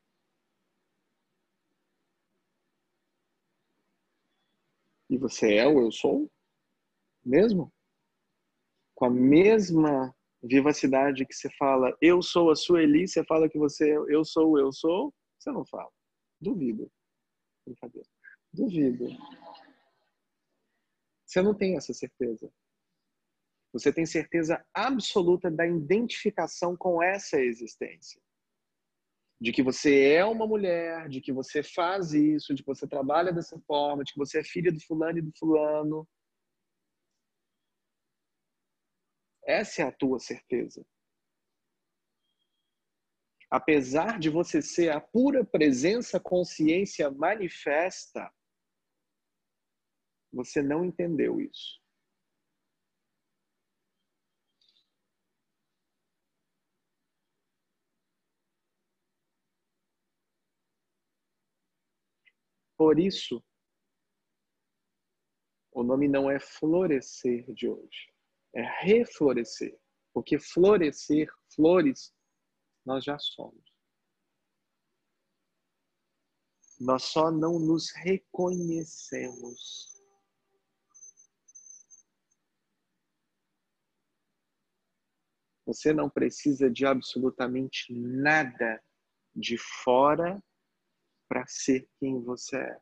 [5.08, 6.28] E você é o eu sou?
[7.24, 7.72] Mesmo?
[8.96, 13.92] Com a mesma vivacidade que você fala, eu sou a Sueli, você fala que você
[13.92, 15.90] é eu sou eu sou, você não fala.
[16.40, 16.90] Duvido.
[17.64, 18.08] Brincadeira.
[18.52, 19.06] Duvido.
[21.34, 22.48] Você não tem essa certeza.
[23.72, 28.22] Você tem certeza absoluta da identificação com essa existência.
[29.40, 33.32] De que você é uma mulher, de que você faz isso, de que você trabalha
[33.32, 36.08] dessa forma, de que você é filha do fulano e do fulano.
[39.44, 40.86] Essa é a tua certeza.
[43.50, 48.32] Apesar de você ser a pura presença consciência manifesta,
[50.34, 51.80] você não entendeu isso.
[62.76, 63.40] Por isso,
[65.72, 68.12] o nome não é florescer de hoje,
[68.54, 69.78] é reflorescer.
[70.12, 72.12] Porque florescer, flores,
[72.84, 73.64] nós já somos.
[76.80, 79.93] Nós só não nos reconhecemos.
[85.66, 88.82] Você não precisa de absolutamente nada
[89.34, 90.42] de fora
[91.28, 92.80] para ser quem você é.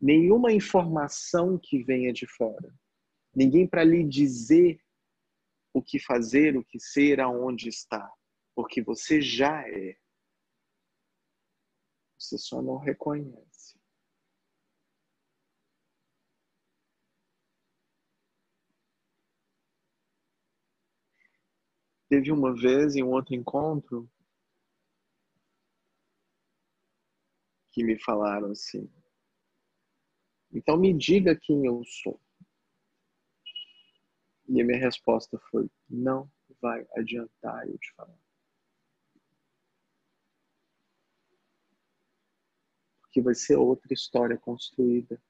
[0.00, 2.74] Nenhuma informação que venha de fora.
[3.34, 4.80] Ninguém para lhe dizer
[5.72, 8.12] o que fazer, o que ser, aonde está.
[8.54, 9.96] Porque você já é.
[12.18, 13.49] Você só não reconhece.
[22.10, 24.10] Teve uma vez em um outro encontro
[27.70, 28.90] que me falaram assim:
[30.52, 32.20] então me diga quem eu sou.
[34.48, 36.28] E a minha resposta foi: não
[36.60, 38.18] vai adiantar eu te falar.
[43.02, 45.22] Porque vai ser outra história construída.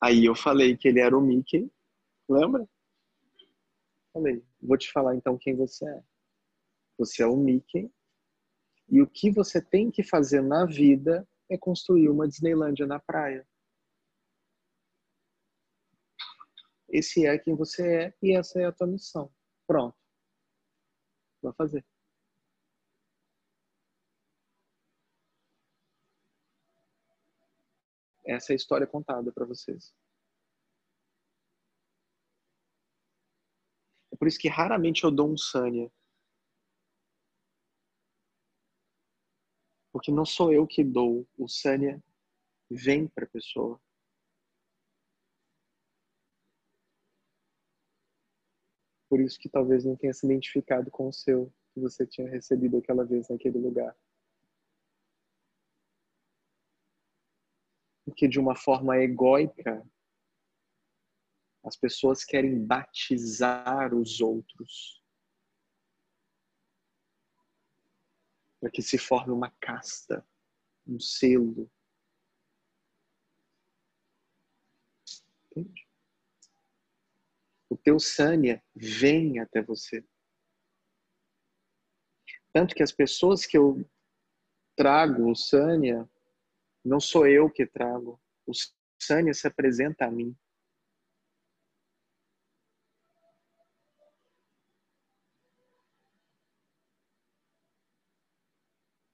[0.00, 1.70] Aí eu falei que ele era o Mickey,
[2.26, 2.66] lembra?
[4.16, 6.02] Falei, vou te falar então quem você é.
[6.96, 7.92] Você é o Mickey
[8.88, 13.46] e o que você tem que fazer na vida é construir uma Disneylândia na praia.
[16.88, 19.30] Esse é quem você é e essa é a tua missão.
[19.66, 19.98] Pronto.
[21.42, 21.84] Vai fazer.
[28.24, 29.94] Essa é a história contada para vocês.
[34.16, 35.92] É por isso que raramente eu dou um Sânia.
[39.92, 42.02] Porque não sou eu que dou, o Sânia
[42.70, 43.78] vem para a pessoa.
[49.06, 52.78] Por isso que talvez não tenha se identificado com o seu que você tinha recebido
[52.78, 53.94] aquela vez naquele lugar.
[58.06, 59.86] Porque de uma forma egóica,
[61.66, 65.02] as pessoas querem batizar os outros.
[68.60, 70.26] Para que se forme uma casta,
[70.86, 71.68] um selo.
[75.50, 75.86] Entende?
[77.68, 80.04] O teu Sânia vem até você.
[82.52, 83.84] Tanto que as pessoas que eu
[84.76, 86.08] trago o Sânia,
[86.84, 88.20] não sou eu que trago.
[88.46, 88.52] O
[88.98, 90.36] Sânia se apresenta a mim.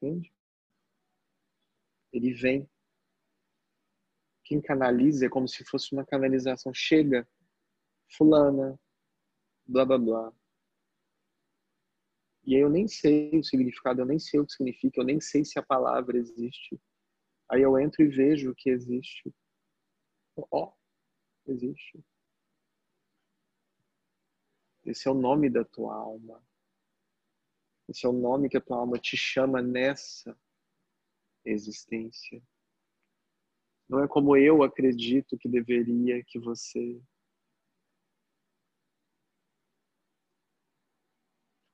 [0.03, 0.33] Entende?
[2.13, 2.69] Ele vem.
[4.45, 6.73] Quem canaliza é como se fosse uma canalização.
[6.75, 7.27] Chega,
[8.17, 8.79] fulana,
[9.67, 10.33] blá blá blá.
[12.45, 15.21] E aí eu nem sei o significado, eu nem sei o que significa, eu nem
[15.21, 16.81] sei se a palavra existe.
[17.49, 19.33] Aí eu entro e vejo que existe.
[20.37, 20.73] Ó, oh,
[21.47, 22.05] existe.
[24.85, 26.45] Esse é o nome da tua alma.
[27.89, 30.37] Esse é o nome que a tua alma te chama nessa
[31.45, 32.43] existência.
[33.89, 37.01] Não é como eu acredito que deveria que você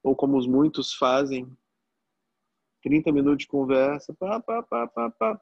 [0.02, 1.46] ou como os muitos fazem,
[2.82, 5.40] 30 minutos de conversa, pá, pá, pá, pá, pá,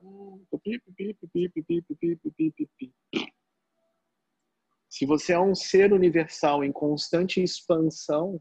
[4.88, 8.40] se você é um ser universal em constante expansão,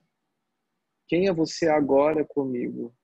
[1.07, 2.95] quem é você agora comigo?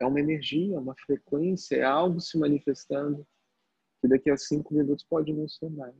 [0.00, 3.26] É uma energia, uma frequência, é algo se manifestando
[4.00, 5.94] que daqui a cinco minutos pode não ser mais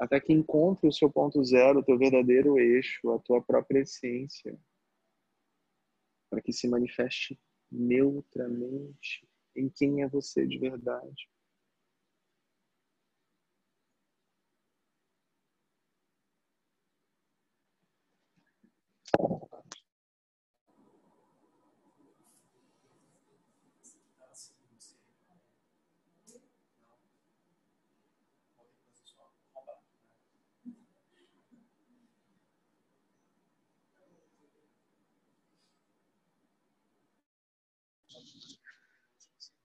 [0.00, 4.58] até que encontre o seu ponto zero, o teu verdadeiro eixo, a tua própria essência,
[6.30, 7.38] para que se manifeste
[7.70, 11.28] neutramente em quem é você de verdade.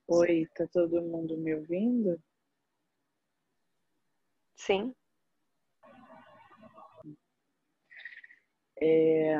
[0.08, 2.20] Oi, tá todo mundo me ouvindo?
[4.56, 4.96] Sim.
[8.82, 9.36] É...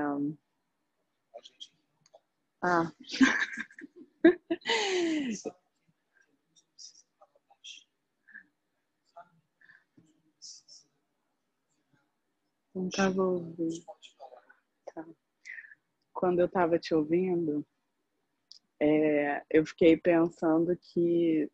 [2.62, 2.92] Ah.
[12.76, 13.86] Não estava ouvindo.
[14.94, 15.06] Tá.
[16.14, 17.66] Quando eu estava te ouvindo,
[18.80, 21.50] é, eu fiquei pensando que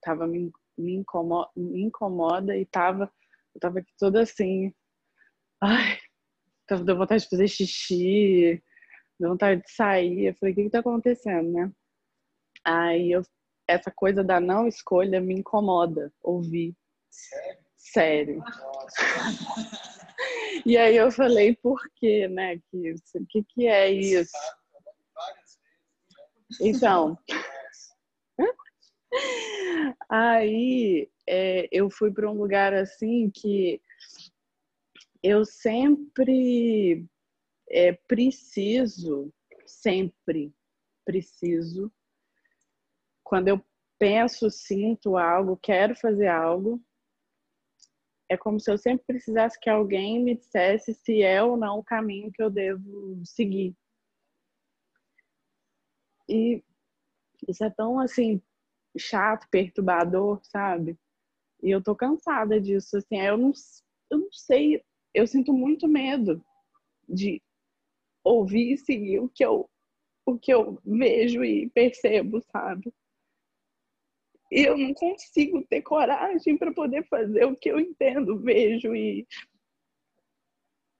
[0.00, 3.10] tava me, me, incomoda, me incomoda e tava,
[3.54, 4.72] eu tava aqui toda assim,
[5.60, 5.98] ai,
[6.66, 8.62] tava dando vontade de fazer xixi,
[9.18, 10.26] deu vontade de sair.
[10.26, 11.72] Eu falei, o que que tá acontecendo, né?
[12.64, 13.22] Aí eu,
[13.68, 16.74] essa coisa da não escolha me incomoda ouvir.
[17.10, 17.64] Sério?
[17.76, 18.42] Sério.
[20.66, 22.58] e aí eu falei, por quê, né?
[22.70, 24.32] Que, o que, que é isso?
[26.60, 27.18] Então,
[30.08, 33.80] aí é, eu fui para um lugar assim que
[35.22, 37.06] eu sempre
[37.70, 39.32] é, preciso,
[39.66, 40.54] sempre
[41.04, 41.92] preciso,
[43.22, 43.64] quando eu
[43.98, 46.82] penso, sinto algo, quero fazer algo,
[48.28, 51.84] é como se eu sempre precisasse que alguém me dissesse se é ou não o
[51.84, 53.74] caminho que eu devo seguir.
[56.28, 56.62] E
[57.48, 58.40] isso é tão assim
[58.96, 60.96] chato, perturbador, sabe?
[61.62, 63.52] E eu tô cansada disso, assim, eu não,
[64.10, 66.44] eu não sei, eu sinto muito medo
[67.08, 67.42] de
[68.22, 69.68] ouvir e seguir o que eu
[70.26, 72.92] o que eu vejo e percebo, sabe?
[74.50, 79.26] E eu não consigo ter coragem para poder fazer o que eu entendo, vejo e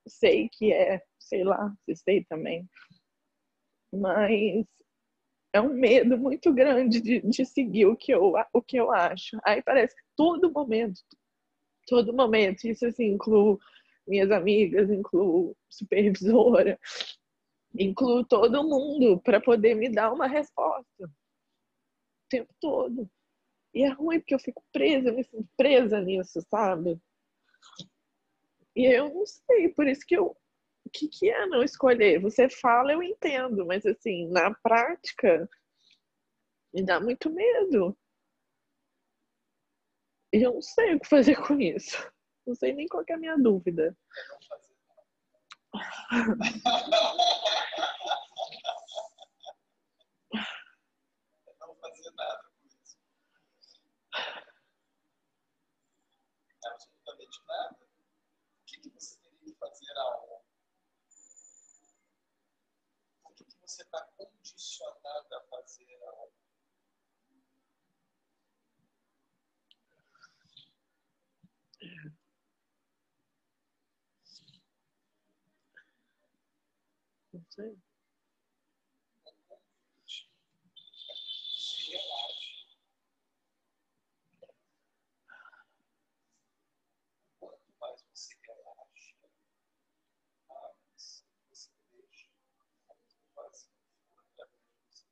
[0.07, 2.69] sei que é, sei lá, se sei também.
[3.93, 4.67] Mas
[5.55, 9.39] é um medo muito grande de, de seguir o que, eu, o que eu acho.
[9.45, 11.01] Aí parece que todo momento,
[11.87, 13.61] todo momento, isso assim, incluo
[14.05, 16.77] minhas amigas, incluo supervisora,
[17.73, 21.05] incluo todo mundo para poder me dar uma resposta.
[21.05, 23.09] O tempo todo.
[23.73, 27.01] E é ruim porque eu fico presa, eu me sinto presa nisso, sabe?
[28.75, 30.37] E eu não sei, por isso que eu
[30.95, 32.21] que, que é não escolher?
[32.21, 35.49] Você fala, eu entendo, mas assim, na prática,
[36.73, 37.97] me dá muito medo.
[40.33, 42.11] Eu não sei o que fazer com isso.
[42.47, 43.97] Não sei nem qual é a minha dúvida.
[51.61, 52.99] Não fazer nada com isso.
[56.67, 60.45] absolutamente nada, o que, que você teria que fazer algo?
[63.23, 64.07] Por que, que você está
[64.65, 66.33] condicionado a fazer algo?
[77.33, 77.77] Não sei.
[81.57, 82.55] Se relaxe.
[87.39, 89.17] Quanto mais você relaxa,
[90.49, 92.29] mais você deixa
[92.89, 93.71] o vazio
[94.15, 95.07] for através de você.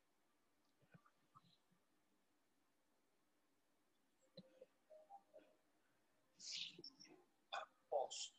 [7.53, 8.35] Aposto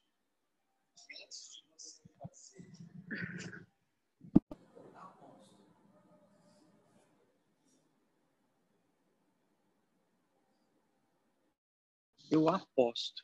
[0.95, 2.71] que antes de você fazer
[4.95, 5.53] aposto
[12.33, 13.23] Eu aposto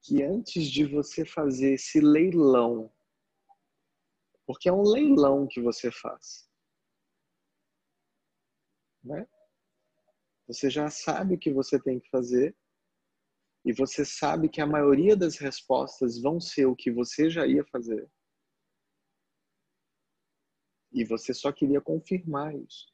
[0.00, 2.88] que antes de você fazer esse leilão,
[4.46, 6.48] porque é um leilão que você faz,
[9.02, 9.28] né?
[10.46, 12.56] Você já sabe o que você tem que fazer
[13.64, 17.64] e você sabe que a maioria das respostas vão ser o que você já ia
[17.64, 18.08] fazer.
[20.92, 22.93] E você só queria confirmar isso.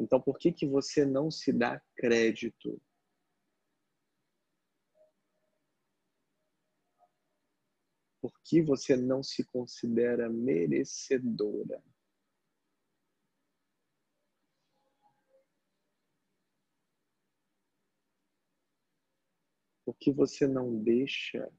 [0.00, 2.80] Então, por que que você não se dá crédito?
[8.18, 11.84] Por que você não se considera merecedora?
[19.84, 21.52] Por que você não deixa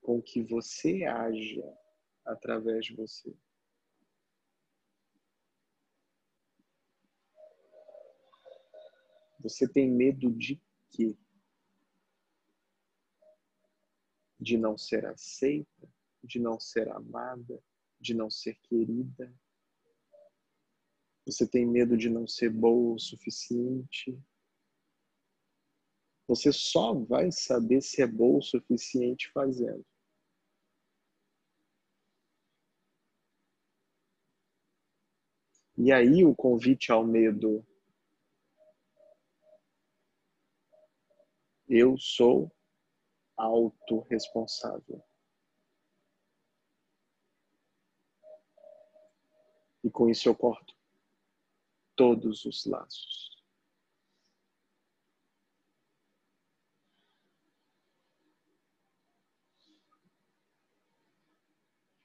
[0.00, 1.76] com que você haja
[2.24, 3.36] através de você?
[9.44, 10.58] Você tem medo de
[10.90, 11.14] quê?
[14.40, 15.86] De não ser aceita,
[16.22, 17.62] de não ser amada,
[18.00, 19.30] de não ser querida?
[21.26, 24.18] Você tem medo de não ser boa o suficiente?
[26.26, 29.84] Você só vai saber se é boa o suficiente fazendo.
[35.76, 37.62] E aí o convite ao medo
[41.68, 42.52] Eu sou
[43.36, 45.02] autorresponsável.
[49.82, 50.74] E com isso eu corto
[51.96, 53.34] todos os laços.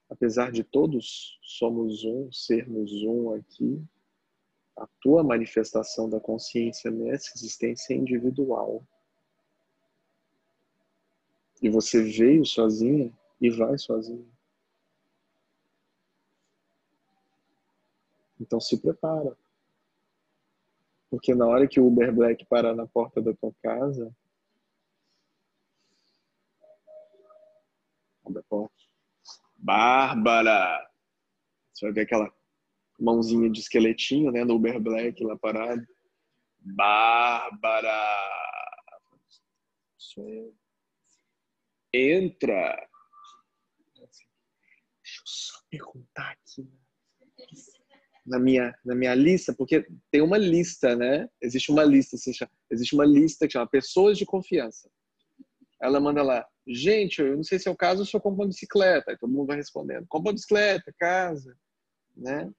[0.10, 3.82] Apesar de todos somos um, sermos um aqui,
[4.76, 8.86] a tua manifestação da consciência nessa existência é individual.
[11.62, 13.12] E você veio sozinha
[13.42, 14.26] e vai sozinha.
[18.40, 19.38] Então se prepara.
[21.10, 24.16] Porque na hora que o Uber Black parar na porta da tua casa,
[28.26, 28.76] abre a porta.
[29.58, 30.90] Bárbara!
[31.74, 32.34] Você vai ver aquela
[33.00, 35.86] mãozinha de esqueletinho, né, no Uber Black lá parado.
[36.60, 37.90] Bárbara!
[39.98, 40.59] Sou eu
[41.94, 42.88] entra.
[43.96, 46.70] Deixa eu só perguntar aqui
[48.26, 51.28] na minha, na minha lista, porque tem uma lista, né?
[51.42, 52.32] Existe uma lista, assim,
[52.70, 54.90] existe uma lista que chama Pessoas de Confiança.
[55.82, 59.12] Ela manda lá, gente, eu não sei se é o caso, eu só compro bicicleta.
[59.12, 61.58] Aí todo mundo vai respondendo, compra bicicleta, casa,
[62.16, 62.52] né?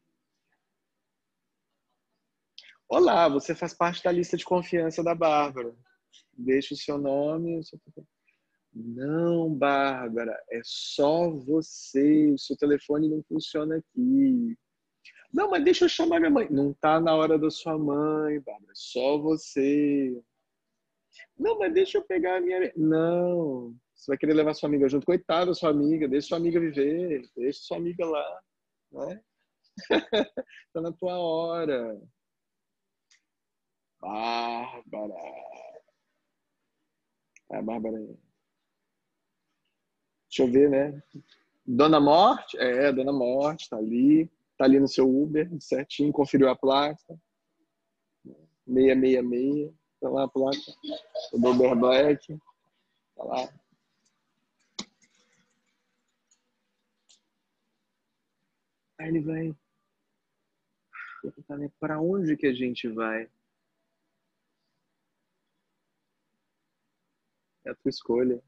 [2.89, 5.73] Olá, você faz parte da lista de confiança da Bárbara.
[6.33, 7.79] Deixa o seu nome, o seu...
[8.73, 12.31] Não, Bárbara, é só você.
[12.33, 14.57] O seu telefone não funciona aqui.
[15.33, 16.49] Não, mas deixa eu chamar minha mãe.
[16.51, 18.73] Não tá na hora da sua mãe, Bárbara.
[18.73, 20.23] É só você.
[21.39, 22.73] Não, mas deixa eu pegar a minha.
[22.77, 23.75] Não.
[23.95, 25.07] Você vai querer levar sua amiga junto.
[25.07, 26.09] Coitada da sua amiga.
[26.09, 27.29] Deixa sua amiga viver.
[27.37, 28.41] Deixa sua amiga lá.
[28.93, 29.23] Né?
[30.73, 32.01] tá na tua hora.
[34.01, 35.15] Bárbara.
[37.51, 38.30] A Bárbara.
[40.31, 41.03] Deixa eu ver, né?
[41.67, 42.57] Dona Morte?
[42.57, 44.31] É, Dona Morte, tá ali.
[44.57, 47.19] Tá ali no seu Uber, certinho, conferiu a placa.
[48.65, 50.59] 666, tá lá a placa.
[51.33, 52.39] O Uber Black,
[53.17, 53.49] tá lá.
[59.01, 59.57] Aí ele vai.
[61.81, 63.29] Para né, onde que a gente vai?
[67.65, 68.43] É a tua escolha.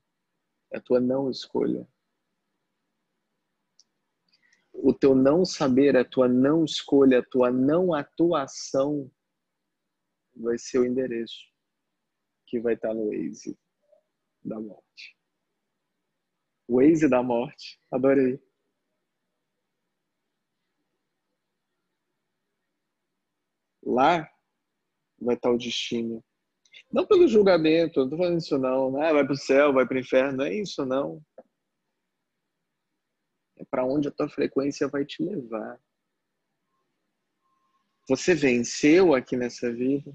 [0.72, 1.86] É a tua não escolha.
[4.72, 9.10] O teu não saber, a tua não escolha, a tua não atuação
[10.34, 11.52] vai ser o endereço
[12.46, 13.58] que vai estar no Waze
[14.42, 15.16] da morte.
[16.68, 17.78] Waze da morte.
[17.90, 18.42] Adorei.
[23.84, 24.30] Lá
[25.18, 26.24] vai estar o destino.
[26.92, 29.02] Não pelo julgamento, não estou falando isso não.
[29.02, 31.24] Ah, vai para o céu, vai para o inferno, não é isso não.
[33.56, 35.80] É para onde a tua frequência vai te levar.
[38.08, 40.14] Você venceu aqui nessa vida.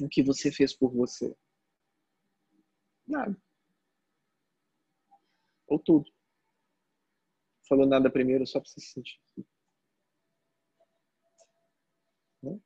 [0.00, 1.34] O que você fez por você?
[3.06, 3.36] Nada.
[5.66, 6.10] Ou tudo.
[7.68, 9.20] Falou nada primeiro só para você sentir.
[12.42, 12.60] Né?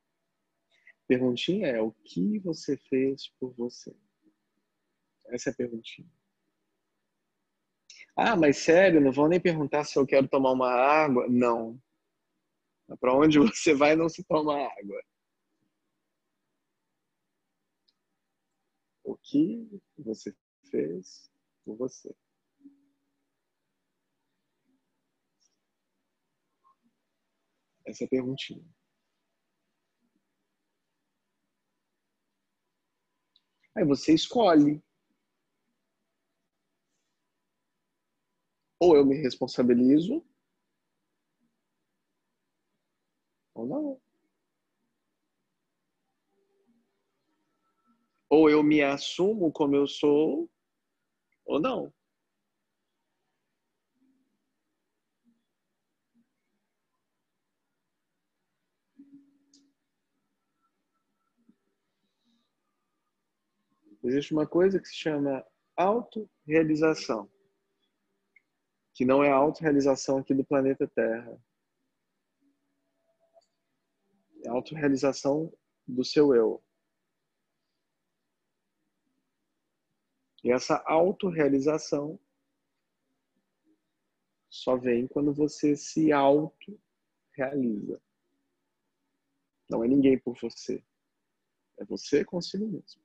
[1.06, 3.94] Perguntinha é: o que você fez por você?
[5.26, 6.08] Essa é a perguntinha.
[8.16, 11.26] Ah, mas sério, não vão nem perguntar se eu quero tomar uma água?
[11.28, 11.80] Não.
[13.00, 15.02] Para onde você vai não se toma água.
[19.02, 19.68] O que
[19.98, 20.34] você
[20.70, 21.30] fez
[21.64, 22.14] por você?
[27.86, 28.64] Essa é a perguntinha.
[33.76, 34.82] Aí você escolhe.
[38.78, 40.24] Ou eu me responsabilizo,
[43.54, 44.00] ou não.
[48.28, 50.50] Ou eu me assumo como eu sou,
[51.46, 51.93] ou não.
[64.04, 65.42] Existe uma coisa que se chama
[65.74, 67.30] autorrealização,
[68.92, 71.42] que não é a autorrealização aqui do planeta Terra.
[74.44, 75.50] É a autorrealização
[75.86, 76.62] do seu eu.
[80.44, 82.20] E essa autorrealização
[84.50, 88.02] só vem quando você se autorrealiza.
[89.70, 90.84] Não é ninguém por você.
[91.78, 93.03] É você consigo mesmo.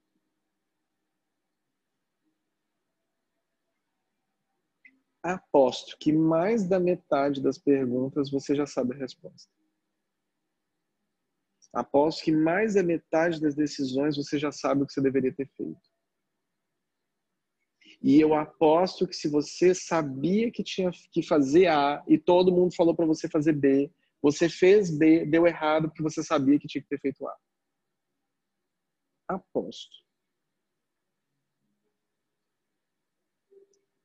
[5.21, 9.51] Aposto que mais da metade das perguntas você já sabe a resposta.
[11.73, 15.47] Aposto que mais da metade das decisões você já sabe o que você deveria ter
[15.55, 15.89] feito.
[18.01, 22.73] E eu aposto que se você sabia que tinha que fazer A e todo mundo
[22.73, 23.91] falou para você fazer B,
[24.21, 27.37] você fez B, deu errado porque você sabia que tinha que ter feito A.
[29.27, 29.97] Aposto.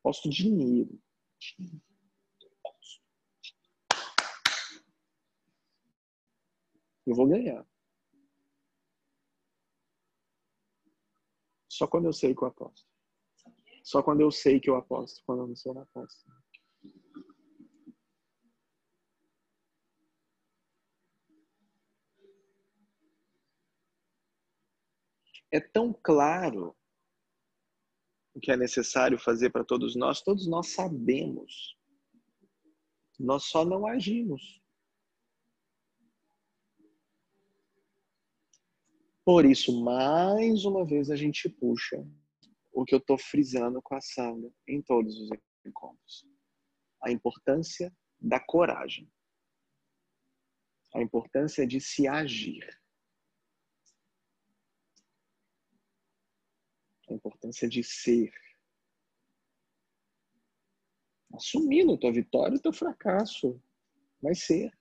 [0.00, 1.00] Aposto dinheiro.
[7.06, 7.66] Eu vou ganhar.
[11.68, 12.88] Só quando eu sei que eu aposto.
[13.82, 15.22] Só quando eu sei que eu aposto.
[15.26, 16.24] Quando eu não sei, eu não aposto.
[25.50, 26.76] É tão claro
[28.34, 31.78] o que é necessário fazer para todos nós, todos nós sabemos.
[33.18, 34.60] Nós só não agimos.
[39.24, 42.04] Por isso, mais uma vez, a gente puxa
[42.72, 45.30] o que eu estou frisando com a Sandra em todos os
[45.64, 46.26] encontros.
[47.00, 49.10] A importância da coragem.
[50.92, 52.68] A importância de se agir.
[57.08, 58.32] A importância de ser.
[61.32, 63.60] Assumindo tua vitória e teu fracasso.
[64.22, 64.72] Vai ser.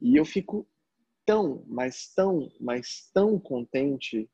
[0.00, 0.68] E eu fico
[1.24, 4.30] tão, mas tão, mas tão contente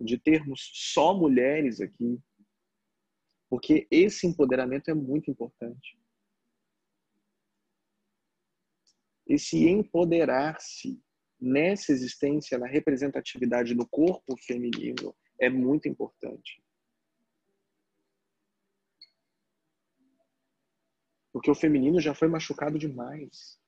[0.00, 2.20] de termos só mulheres aqui,
[3.48, 5.98] porque esse empoderamento é muito importante.
[9.26, 11.00] Esse empoderar-se
[11.44, 16.62] nessa existência, na representatividade do corpo feminino, é muito importante.
[21.30, 23.60] Porque o feminino já foi machucado demais.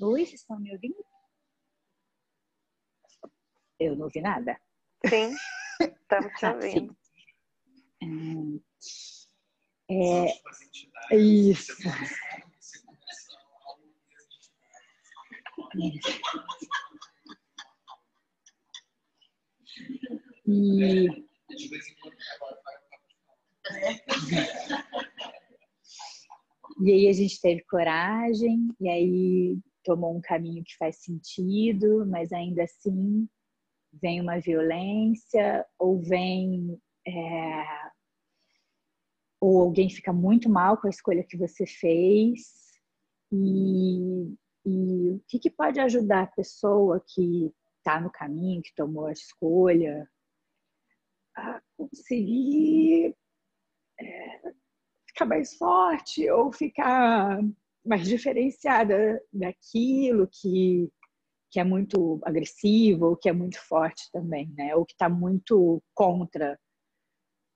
[0.00, 1.07] Luiz, estão me ouvindo?
[3.78, 4.60] Eu não ouvi nada.
[5.06, 5.34] Sim,
[5.80, 6.96] estamos te Ah, ouvindo.
[8.02, 8.62] sim.
[9.90, 10.28] É,
[11.12, 11.72] é, isso.
[20.46, 21.28] E
[26.80, 32.32] E aí a gente teve coragem, e aí tomou um caminho que faz sentido, mas
[32.32, 33.28] ainda assim
[33.92, 36.80] vem uma violência, ou vem.
[37.06, 37.64] é,
[39.40, 42.40] ou alguém fica muito mal com a escolha que você fez.
[43.32, 44.34] E,
[44.66, 49.12] e o que, que pode ajudar a pessoa que está no caminho, que tomou a
[49.12, 50.08] escolha,
[51.36, 53.14] a conseguir
[55.06, 57.40] ficar mais forte ou ficar
[57.84, 60.90] mais diferenciada daquilo que,
[61.50, 64.74] que é muito agressivo ou que é muito forte também, né?
[64.76, 66.58] Ou que está muito contra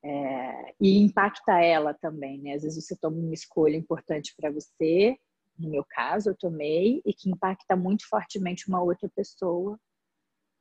[0.04, 2.54] é, e impacta ela também, né?
[2.54, 5.16] Às vezes você toma uma escolha importante para você,
[5.58, 9.78] no meu caso eu tomei, e que impacta muito fortemente uma outra pessoa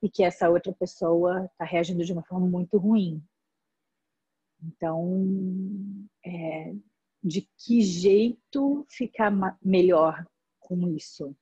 [0.02, 3.22] e que essa outra pessoa está reagindo de uma forma muito ruim.
[4.62, 5.26] Então,
[6.24, 6.72] é,
[7.22, 9.32] de que jeito ficar
[9.62, 10.24] melhor
[10.60, 11.34] com isso?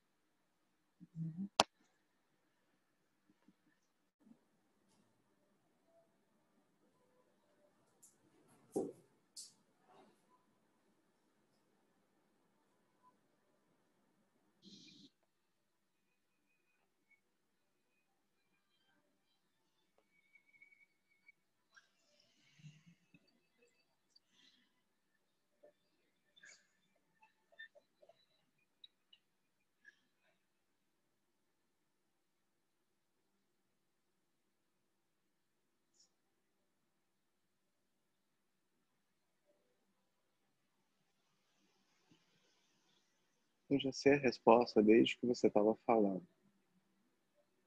[43.71, 46.27] Eu já sei a resposta desde que você estava falando.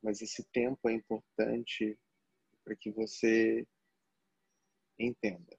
[0.02, 1.98] Mas esse tempo é importante
[2.62, 3.66] para que você
[5.00, 5.58] entenda.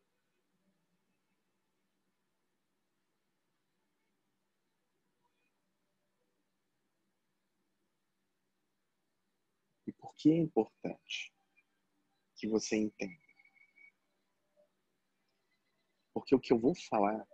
[9.86, 11.32] E por que é importante
[12.36, 13.24] que você entenda?
[16.12, 17.26] Porque o que eu vou falar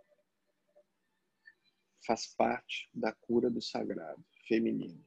[2.05, 5.05] faz parte da cura do sagrado feminino.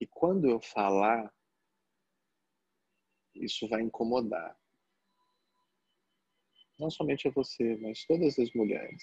[0.00, 1.32] E quando eu falar,
[3.34, 4.56] isso vai incomodar.
[6.78, 9.02] Não somente a você, mas todas as mulheres.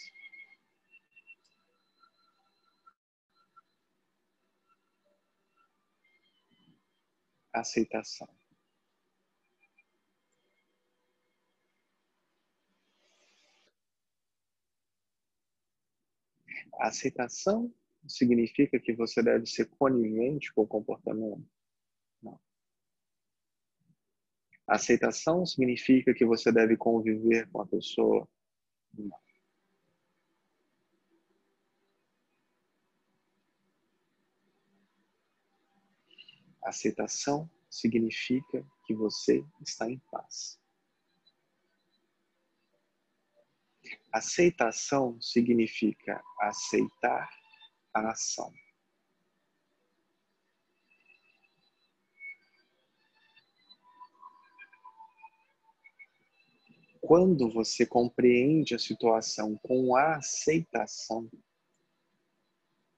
[7.54, 8.35] Aceitação.
[16.80, 17.74] A aceitação
[18.08, 21.46] significa que você deve ser conivente com o comportamento?
[22.22, 22.40] Não.
[24.68, 28.28] A aceitação significa que você deve conviver com a pessoa?
[28.94, 29.26] Não.
[36.64, 40.60] Aceitação significa que você está em paz.
[44.12, 47.30] Aceitação significa aceitar
[47.94, 48.54] a ação.
[57.02, 61.30] Quando você compreende a situação com a aceitação,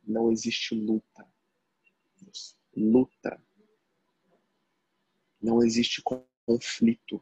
[0.01, 1.27] não existe luta.
[2.73, 3.43] Luta.
[5.41, 6.01] Não existe
[6.45, 7.22] conflito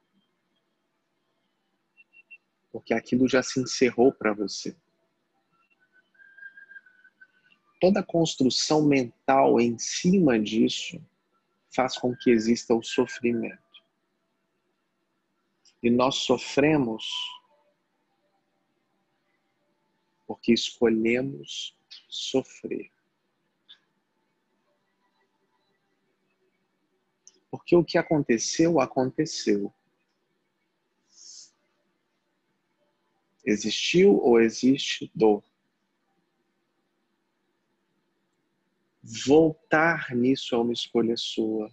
[2.75, 4.75] porque aquilo já se encerrou para você.
[7.79, 11.01] Toda construção mental em cima disso
[11.73, 13.81] faz com que exista o sofrimento.
[15.81, 17.05] E nós sofremos
[20.27, 21.79] porque escolhemos
[22.09, 22.91] sofrer.
[27.49, 29.73] Porque o que aconteceu, aconteceu.
[33.45, 35.43] Existiu ou existe dor?
[39.03, 41.71] Voltar nisso é uma escolha sua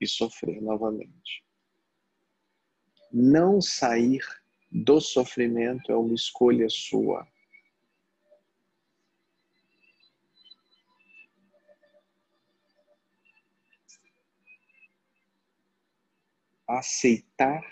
[0.00, 1.44] e sofrer novamente.
[3.12, 4.24] Não sair
[4.70, 7.26] do sofrimento é uma escolha sua.
[16.68, 17.64] Aceitar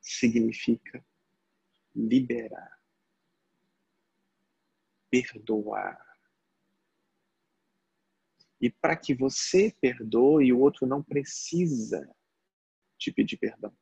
[0.00, 1.04] significa
[1.94, 2.78] liberar,
[5.10, 6.04] perdoar.
[8.60, 12.08] E para que você perdoe, o outro não precisa
[12.98, 13.76] te pedir perdão.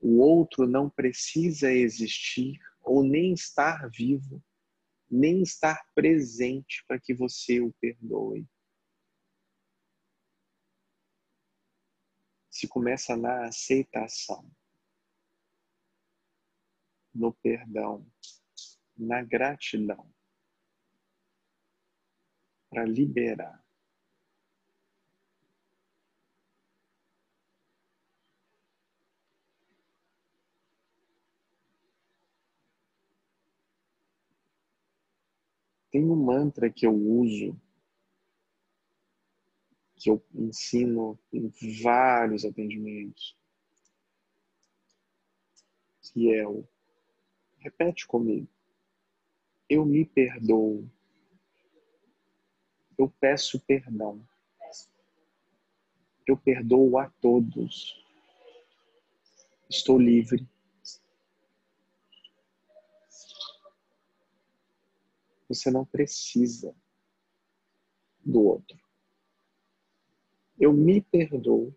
[0.00, 4.42] O outro não precisa existir ou nem estar vivo,
[5.10, 8.46] nem estar presente para que você o perdoe.
[12.56, 14.50] Se começa na aceitação,
[17.14, 18.10] no perdão,
[18.96, 20.10] na gratidão,
[22.70, 23.62] para liberar.
[35.90, 37.60] Tem um mantra que eu uso,
[40.06, 41.52] que eu ensino em
[41.82, 43.36] vários atendimentos,
[46.00, 46.64] que é o
[47.58, 48.46] repete comigo.
[49.68, 50.88] Eu me perdoo.
[52.96, 54.24] Eu peço perdão.
[56.24, 58.00] Eu perdoo a todos.
[59.68, 60.48] Estou livre.
[65.48, 66.72] Você não precisa
[68.24, 68.85] do outro.
[70.58, 71.74] Eu me perdoo.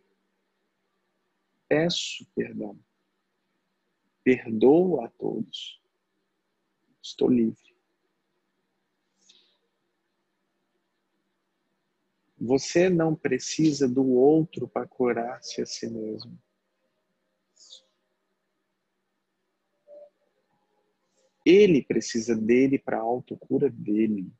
[1.68, 2.80] Peço perdão.
[4.24, 5.82] Perdoo a todos.
[7.02, 7.70] Estou livre.
[12.40, 16.40] Você não precisa do outro para curar-se a si mesmo.
[21.46, 24.32] Ele precisa dele para a autocura dele.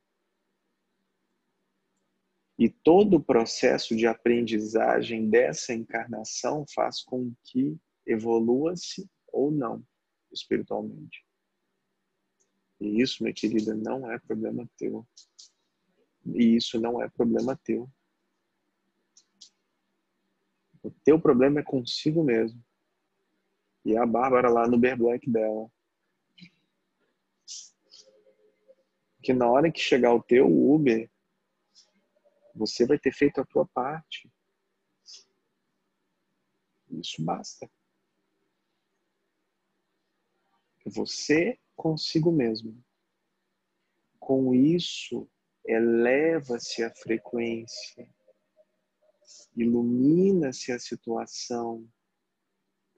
[2.60, 7.74] E todo o processo de aprendizagem dessa encarnação faz com que
[8.06, 9.82] evolua-se ou não
[10.30, 11.24] espiritualmente.
[12.78, 15.08] E isso, minha querida, não é problema teu.
[16.26, 17.90] E isso não é problema teu.
[20.82, 22.62] O teu problema é consigo mesmo.
[23.86, 25.70] E a Bárbara lá no Bear Black dela.
[29.22, 31.10] que na hora que chegar o teu Uber,
[32.60, 34.30] você vai ter feito a tua parte.
[36.90, 37.70] Isso basta.
[40.84, 42.84] Você consigo mesmo.
[44.18, 45.26] Com isso,
[45.64, 48.14] eleva-se a frequência,
[49.56, 51.90] ilumina-se a situação,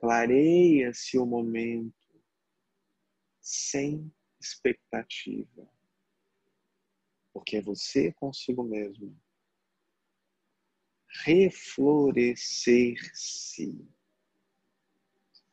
[0.01, 1.95] clareia-se o momento,
[3.41, 5.71] sem expectativa
[7.33, 9.17] porque é você consigo mesmo.
[11.25, 13.93] Reflorescer-se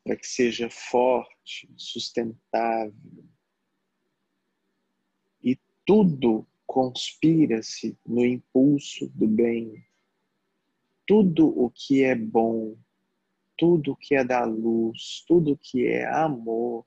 [0.04, 3.26] para que seja forte, sustentável.
[5.44, 9.86] E tudo conspira-se no impulso do bem.
[11.06, 12.76] Tudo o que é bom,
[13.56, 16.86] tudo o que é da luz, tudo o que é amor,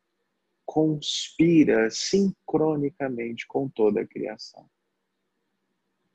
[0.65, 4.69] conspira sincronicamente com toda a criação.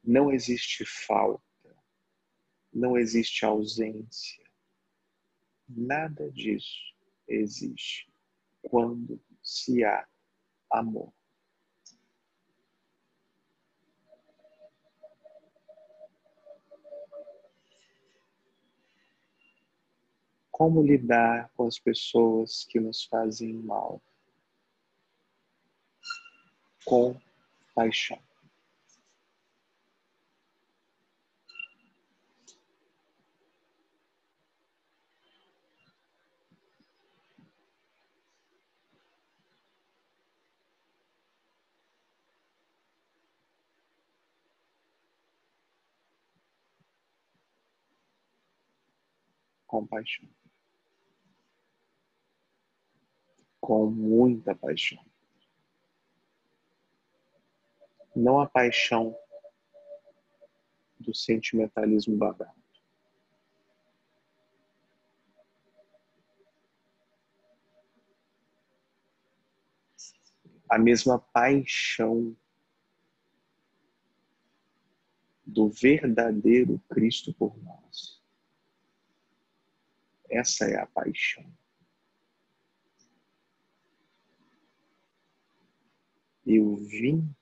[0.04, 1.44] Não existe falta,
[2.78, 4.46] não existe ausência.
[5.68, 6.96] Nada disso
[7.28, 8.08] existe
[8.62, 10.08] quando se há
[10.70, 11.12] amor.
[20.52, 24.02] Como lidar com as pessoas que nos fazem mal?
[26.86, 27.20] Com
[27.76, 28.27] paixão.
[49.78, 50.28] Compaixão.
[53.62, 55.04] Com muita paixão.
[58.16, 59.16] Não a paixão
[61.00, 62.58] do sentimentalismo barato.
[70.70, 72.36] A mesma paixão
[75.46, 78.17] do verdadeiro Cristo por nós.
[80.30, 81.46] Essa é a paixão.
[86.46, 87.36] Eu vim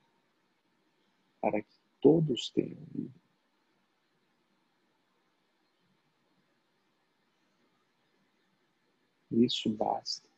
[1.39, 3.21] para que todos tenham vida.
[9.31, 10.34] Isso basta.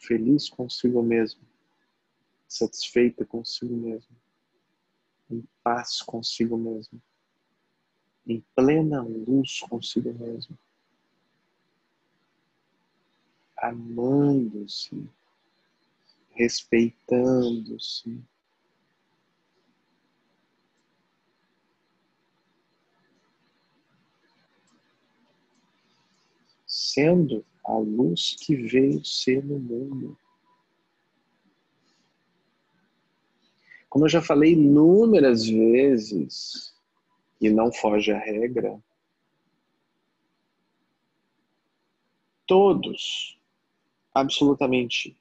[0.00, 1.40] Feliz consigo mesmo,
[2.48, 4.16] satisfeita consigo mesmo,
[5.30, 7.00] em paz consigo mesmo,
[8.26, 10.58] em plena luz consigo mesmo
[13.60, 15.06] amando-se,
[16.30, 18.18] respeitando-se.
[26.66, 30.18] Sendo a luz que veio ser no mundo.
[33.88, 36.74] Como eu já falei inúmeras vezes,
[37.40, 38.78] e não foge a regra,
[42.46, 43.38] todos
[44.14, 45.16] absolutamente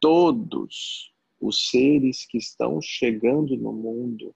[0.00, 4.34] todos os seres que estão chegando no mundo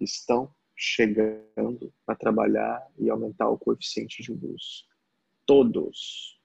[0.00, 4.86] estão chegando para trabalhar e aumentar o coeficiente de luz.
[5.46, 6.40] Todos.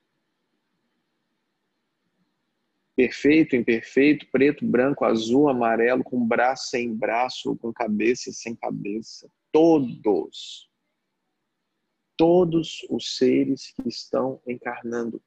[2.95, 9.31] Perfeito, imperfeito, preto, branco, azul, amarelo, com braço sem braço, com cabeça sem cabeça.
[9.51, 10.69] Todos.
[12.17, 15.21] Todos os seres que estão encarnando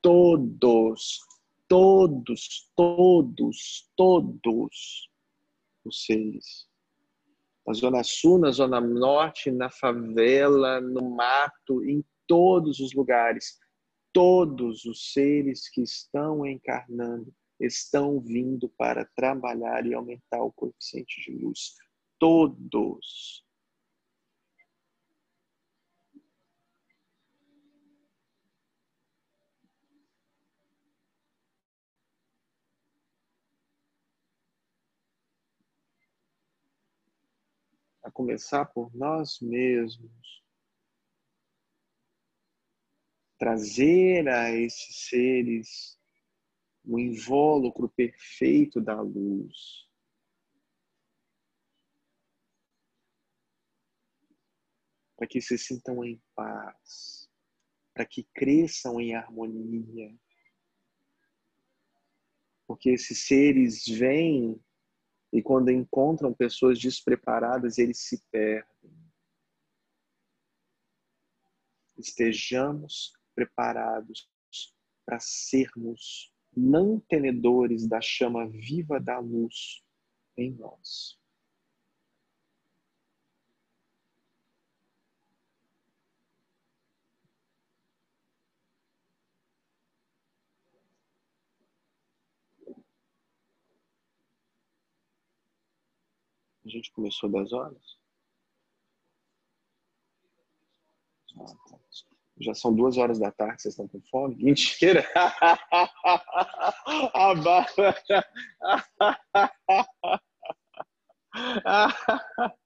[0.00, 1.20] todos,
[1.66, 5.10] todos, todos, todos
[5.84, 6.66] os seres.
[7.66, 13.58] Na Zona Sul, na Zona Norte, na favela, no mato, em todos os lugares.
[14.12, 21.32] Todos os seres que estão encarnando estão vindo para trabalhar e aumentar o coeficiente de
[21.32, 21.74] luz.
[22.18, 23.44] Todos.
[38.08, 40.37] a começar por nós mesmos.
[43.38, 45.98] Trazer a esses seres
[46.84, 49.86] o invólucro perfeito da luz.
[55.16, 57.28] Para que se sintam em paz,
[57.92, 60.16] para que cresçam em harmonia.
[62.66, 64.60] Porque esses seres vêm
[65.32, 68.96] e quando encontram pessoas despreparadas, eles se perdem.
[71.98, 74.28] Estejamos preparados
[75.06, 79.84] para sermos mantenedores da chama viva da luz
[80.36, 81.16] em nós.
[96.64, 97.98] A gente começou 10 horas?
[101.36, 102.07] Ah, tá.
[102.40, 104.36] Já são duas horas da tarde, vocês estão com fome?
[104.36, 105.04] Mentira!
[107.14, 107.96] A Bárbara!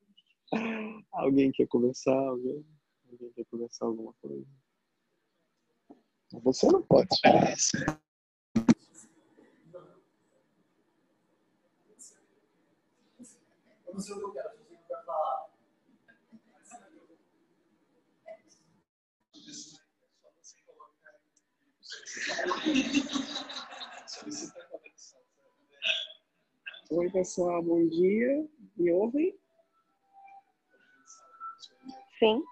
[1.13, 2.17] Alguém quer conversar?
[2.17, 2.65] Alguém?
[3.11, 4.47] Alguém quer conversar alguma coisa?
[6.43, 7.09] Você não pode.
[13.87, 14.52] Eu não sei o que eu quero
[26.91, 28.47] Oi, pessoal, bom dia.
[28.77, 29.35] Me ouvem?
[32.19, 32.45] Sim.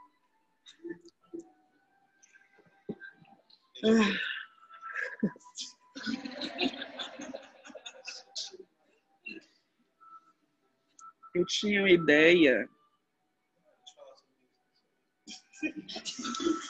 [11.35, 12.67] Eu tinha uma ideia.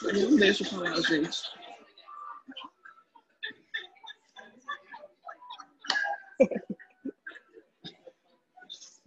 [0.03, 1.60] Não deixa eu falar, gente.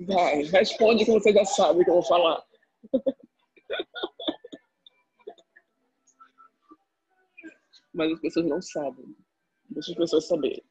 [0.01, 2.45] Vai, responde que você já sabe o que eu vou falar.
[7.93, 9.17] Mas as pessoas não sabem.
[9.71, 10.65] Deixa as pessoas saberem.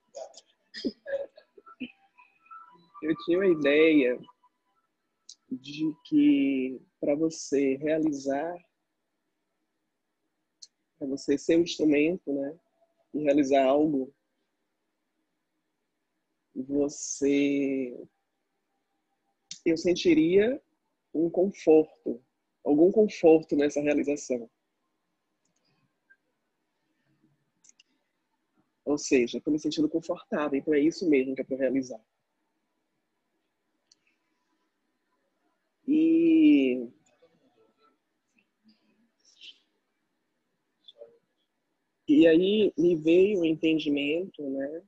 [3.01, 4.19] Eu tinha uma ideia
[5.51, 8.55] de que para você realizar,
[10.97, 12.57] para você ser um instrumento, né,
[13.13, 14.13] e realizar algo,
[16.55, 17.97] você,
[19.65, 20.61] eu sentiria
[21.13, 22.23] um conforto,
[22.63, 24.49] algum conforto nessa realização.
[28.85, 32.03] Ou seja, estou me sentindo confortável, então é isso mesmo que é para realizar.
[35.87, 36.89] E
[42.07, 44.83] E aí me veio o entendimento, né?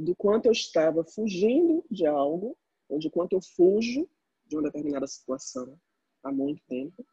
[0.00, 2.56] Do quanto eu estava fugindo de algo,
[2.88, 4.08] ou de quanto eu fujo
[4.46, 5.76] de uma determinada situação
[6.22, 7.04] há muito tempo,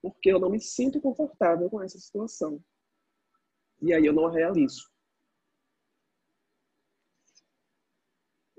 [0.00, 2.64] porque eu não me sinto confortável com essa situação.
[3.82, 4.90] E aí eu não a realizo.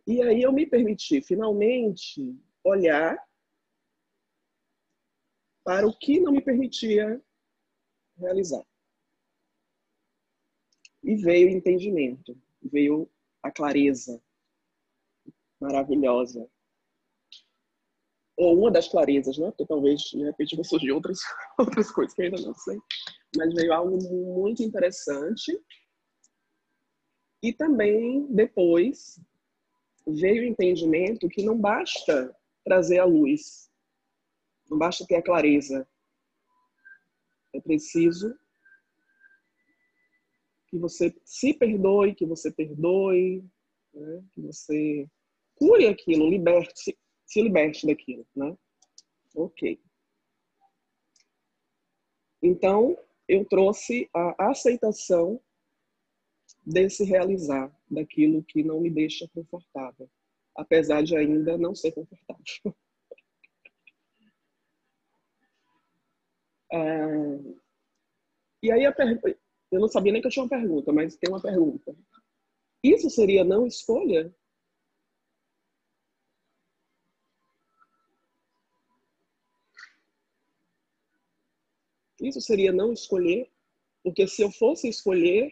[0.06, 3.18] E aí eu me permiti finalmente olhar
[5.64, 7.20] para o que não me permitia
[8.18, 8.64] realizar.
[11.02, 12.40] E veio o entendimento,
[12.72, 13.10] veio
[13.42, 14.22] a clareza
[15.60, 16.48] maravilhosa.
[18.36, 19.48] Ou uma das clarezas, né?
[19.52, 21.20] Porque talvez de repente vão surgir outras,
[21.58, 22.78] outras coisas que eu ainda não sei.
[23.38, 23.98] Mas veio algo
[24.36, 25.58] muito interessante.
[27.42, 29.20] E também, depois,
[30.08, 33.64] veio o entendimento que não basta trazer a luz
[34.70, 35.88] não basta ter a clareza.
[37.54, 38.36] É preciso
[40.74, 43.46] que você se perdoe, que você perdoe,
[43.94, 44.24] né?
[44.32, 45.08] que você
[45.54, 46.98] cure aquilo, liberte,
[47.28, 48.58] se, liberte daquilo, né?
[49.36, 49.80] Ok.
[52.42, 52.98] Então,
[53.28, 55.40] eu trouxe a aceitação
[56.66, 60.10] desse realizar, daquilo que não me deixa confortável,
[60.56, 62.44] apesar de ainda não ser confortável.
[66.76, 67.54] É...
[68.64, 69.43] E aí per...
[69.74, 71.96] eu não sabia nem que eu tinha uma pergunta, mas tem uma pergunta.
[72.84, 74.34] Isso seria não escolha?
[82.22, 83.52] Isso seria não escolher?
[84.04, 85.52] Porque se eu fosse escolher,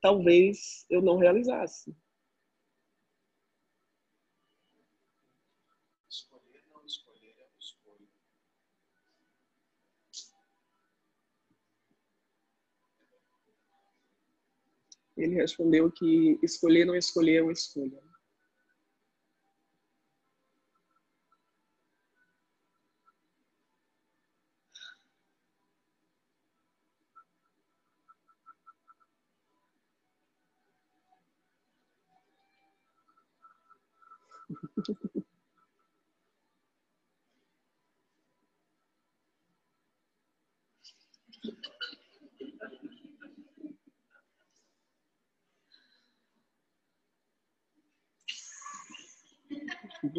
[0.00, 1.96] talvez eu não realizasse.
[15.16, 18.00] Ele respondeu que escolher não escolher é uma escolha.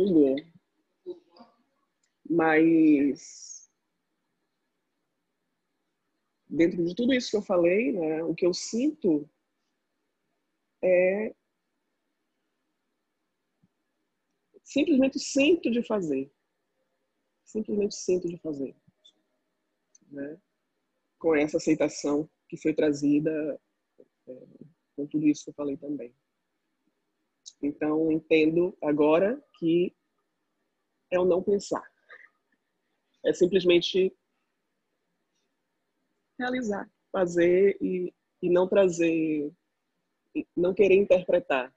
[0.06, 0.36] Bugou.
[2.30, 3.70] Mas
[6.48, 9.30] dentro de tudo isso que eu falei, né, o que eu sinto
[10.84, 11.36] é
[14.64, 16.32] simplesmente sinto de fazer.
[17.44, 18.76] Simplesmente sinto de fazer.
[20.10, 20.40] Né?
[21.20, 23.60] Com essa aceitação que foi trazida
[24.28, 24.48] é,
[24.96, 26.14] com tudo isso que eu falei também.
[27.62, 29.95] Então, entendo agora que
[31.16, 31.84] é o não pensar.
[33.26, 34.16] É simplesmente
[36.38, 39.52] realizar, fazer e, e não trazer,
[40.56, 41.74] não querer interpretar.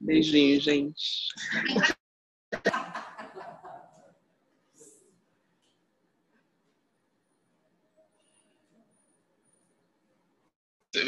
[0.00, 1.28] Beijinho, gente.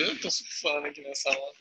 [0.00, 1.58] Eu tô surfando aqui nessa hora.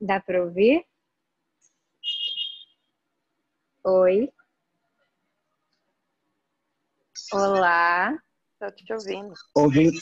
[0.00, 0.86] Dá para ouvir?
[3.84, 4.32] Oi.
[7.34, 8.18] Olá.
[8.58, 9.34] Tô te ouvindo.
[9.54, 9.98] Ouvindo.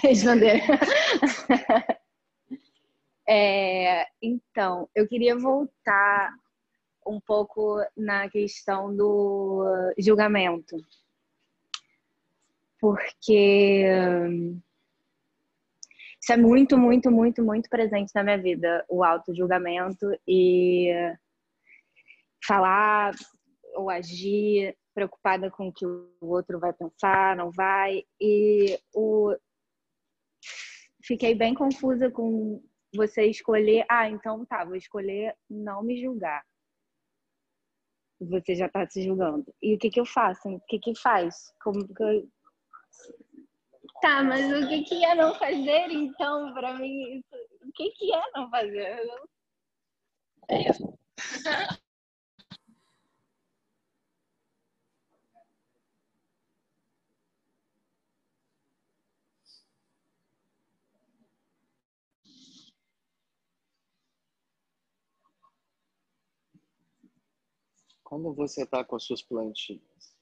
[0.00, 0.62] Responder.
[3.26, 6.32] É, então, eu queria voltar
[7.06, 10.76] um pouco na questão do julgamento.
[12.78, 13.84] Porque
[16.20, 20.90] isso é muito, muito, muito, muito presente na minha vida, o auto-julgamento e
[22.46, 23.14] falar
[23.74, 28.04] ou agir preocupada com o que o outro vai pensar, não vai.
[28.20, 29.34] E o...
[31.02, 32.62] fiquei bem confusa com
[32.94, 36.44] você escolher, ah, então tá, vou escolher não me julgar.
[38.20, 39.52] Você já tá se julgando.
[39.60, 40.48] E o que que eu faço?
[40.48, 41.52] O que que faz?
[41.62, 42.28] Como que eu...
[44.00, 47.18] Tá, mas o que que é não fazer então pra mim?
[47.18, 47.36] Isso?
[47.62, 49.00] O que que é não fazer?
[50.48, 50.98] É isso.
[68.14, 70.16] Quando você está com as suas plantinhas,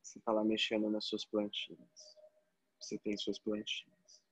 [0.00, 2.16] você está lá mexendo nas suas plantinhas.
[2.80, 4.22] Você tem suas plantinhas.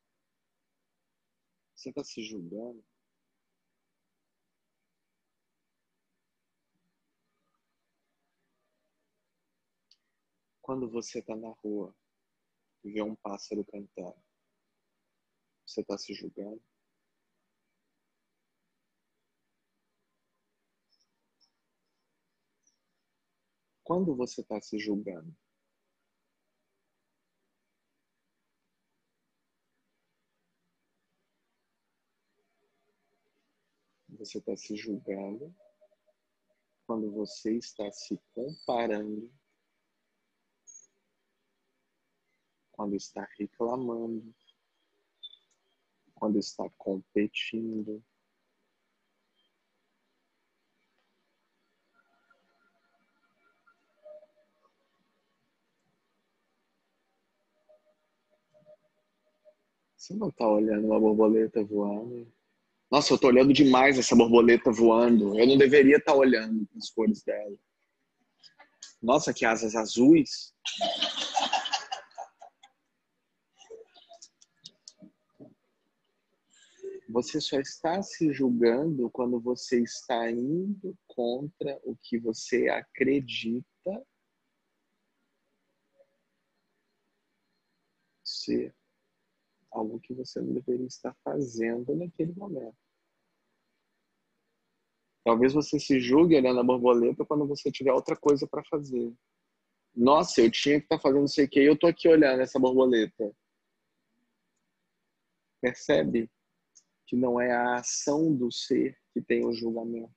[1.74, 2.82] Você está se julgando?
[10.62, 11.94] Quando você está na rua
[12.82, 14.14] e vê um pássaro cantar,
[15.66, 16.62] você está se julgando?
[23.84, 25.36] Quando você está se julgando?
[34.08, 35.54] Você está se julgando
[36.86, 39.30] quando você está se comparando,
[42.72, 44.34] quando está reclamando,
[46.14, 48.02] quando está competindo.
[60.04, 62.30] Você não está olhando uma borboleta voando?
[62.90, 65.38] Nossa, eu estou olhando demais essa borboleta voando.
[65.38, 67.56] Eu não deveria estar olhando as cores dela.
[69.02, 70.54] Nossa, que asas azuis.
[77.08, 84.06] Você só está se julgando quando você está indo contra o que você acredita
[88.22, 88.74] ser
[89.74, 92.76] algo que você não deveria estar fazendo naquele momento.
[95.24, 99.12] Talvez você se julgue olhando a borboleta quando você tiver outra coisa para fazer.
[99.94, 102.58] Nossa, eu tinha que estar fazendo não sei o que eu tô aqui olhando essa
[102.58, 103.34] borboleta.
[105.60, 106.30] Percebe
[107.06, 110.14] que não é a ação do ser que tem o julgamento.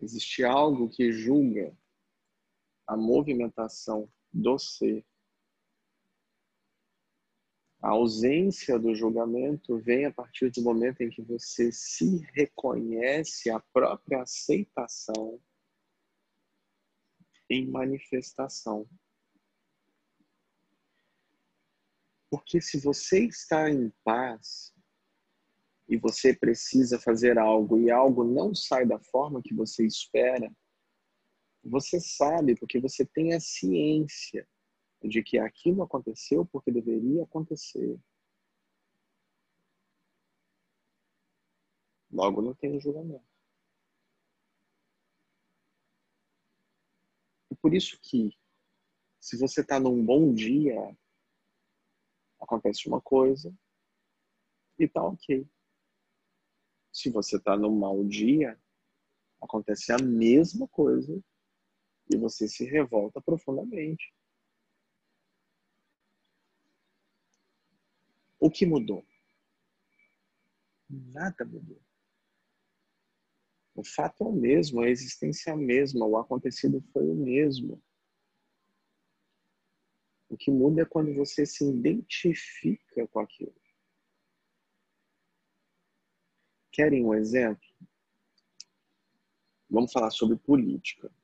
[0.00, 1.76] Existe algo que julga
[2.86, 5.04] a movimentação do ser.
[7.82, 13.58] A ausência do julgamento vem a partir do momento em que você se reconhece a
[13.58, 15.42] própria aceitação
[17.50, 18.88] em manifestação.
[22.30, 24.72] Porque se você está em paz
[25.88, 30.48] e você precisa fazer algo e algo não sai da forma que você espera,
[31.64, 34.48] você sabe porque você tem a ciência
[35.08, 37.98] de que aquilo aconteceu porque deveria acontecer.
[42.10, 43.24] Logo não tem julgamento.
[47.50, 48.36] E por isso que,
[49.18, 50.96] se você está num bom dia,
[52.38, 53.54] acontece uma coisa
[54.78, 55.46] e tá ok.
[56.92, 58.60] Se você está num mau dia,
[59.40, 61.22] acontece a mesma coisa
[62.10, 64.14] e você se revolta profundamente.
[68.42, 69.06] O que mudou?
[70.90, 71.80] Nada mudou.
[73.72, 77.80] O fato é o mesmo, a existência é a mesma, o acontecido foi o mesmo.
[80.28, 83.54] O que muda é quando você se identifica com aquilo.
[86.72, 87.62] Querem um exemplo?
[89.70, 91.14] Vamos falar sobre política.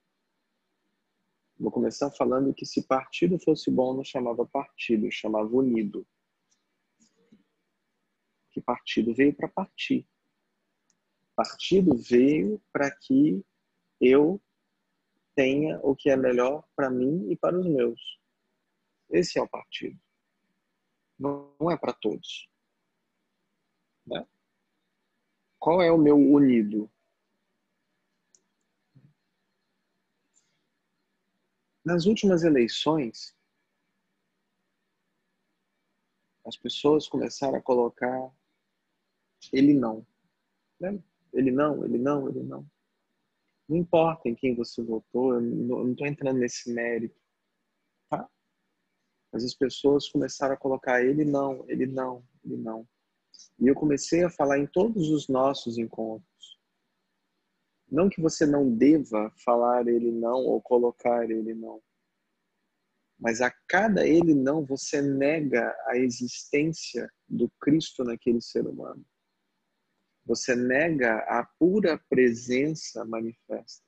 [1.58, 6.06] Vou começar falando que se partido fosse bom, não chamava partido, chamava unido
[8.58, 10.06] que partido veio para partir.
[11.36, 13.44] Partido veio para que
[14.00, 14.42] eu
[15.34, 18.20] tenha o que é melhor para mim e para os meus.
[19.10, 19.98] Esse é o partido.
[21.16, 22.50] Não é para todos.
[24.04, 24.26] Né?
[25.58, 26.90] Qual é o meu unido?
[31.84, 33.34] Nas últimas eleições,
[36.48, 38.34] as pessoas começaram a colocar
[39.52, 40.06] ele não.
[40.80, 40.98] Né?
[41.32, 42.66] Ele não, ele não, ele não.
[43.68, 47.20] Não importa em quem você votou, eu não estou entrando nesse mérito.
[48.08, 48.28] Tá?
[49.30, 52.88] Mas as pessoas começaram a colocar ele não, ele não, ele não.
[53.58, 56.58] E eu comecei a falar em todos os nossos encontros.
[57.90, 61.82] Não que você não deva falar ele não ou colocar ele não.
[63.18, 69.04] Mas a cada ele não, você nega a existência do Cristo naquele ser humano.
[70.28, 73.82] Você nega a pura presença manifesta.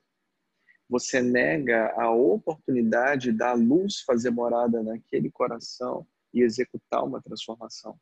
[0.89, 7.95] Você nega a oportunidade da luz fazer morada naquele coração e executar uma transformação.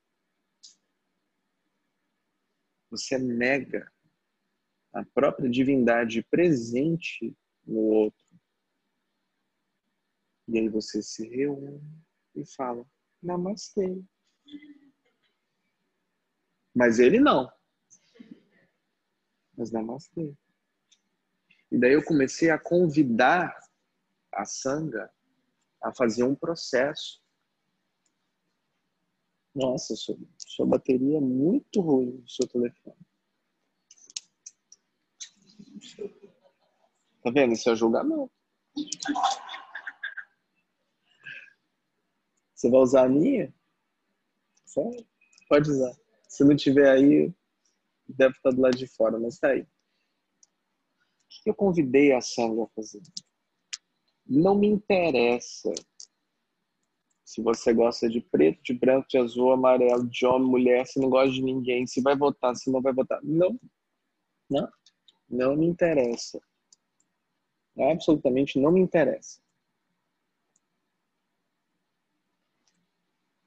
[2.90, 3.91] Você nega
[4.94, 7.38] a própria divindade presente
[7.68, 8.26] no outro.
[10.48, 11.84] E aí você se reúne
[12.34, 12.90] e fala:
[13.22, 14.02] Namastê.
[16.74, 17.59] Mas ele não.
[19.60, 20.34] Mas namastê.
[21.69, 23.60] E daí eu comecei a convidar
[24.34, 25.11] a Sanga
[25.84, 27.22] a fazer um processo.
[29.53, 32.95] Nossa, sua, sua bateria é muito ruim do seu telefone.
[37.22, 37.52] Tá vendo?
[37.52, 38.31] Isso é julgamento.
[42.56, 43.53] Você vai usar a minha?
[44.65, 45.06] Sério?
[45.49, 45.94] Pode usar.
[46.30, 47.34] Se não tiver aí,
[48.10, 49.61] deve estar do lado de fora, mas tá aí.
[49.61, 53.02] O que eu convidei a Sandra a fazer?
[54.26, 55.72] Não me interessa
[57.30, 61.11] se você gosta de preto, de branco, de azul, amarelo, de homem, mulher, se não
[61.11, 63.19] gosta de ninguém, se vai votar, se não vai votar.
[63.22, 63.60] Não.
[64.49, 64.68] Não.
[65.30, 66.41] Não me interessa.
[67.77, 69.40] Absolutamente não me interessa.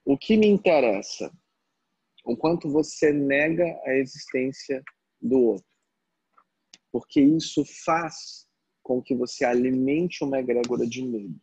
[0.05, 1.33] O que me interessa?
[2.25, 4.83] O quanto você nega a existência
[5.21, 5.73] do outro.
[6.91, 8.47] Porque isso faz
[8.83, 11.41] com que você alimente uma egrégora de medo.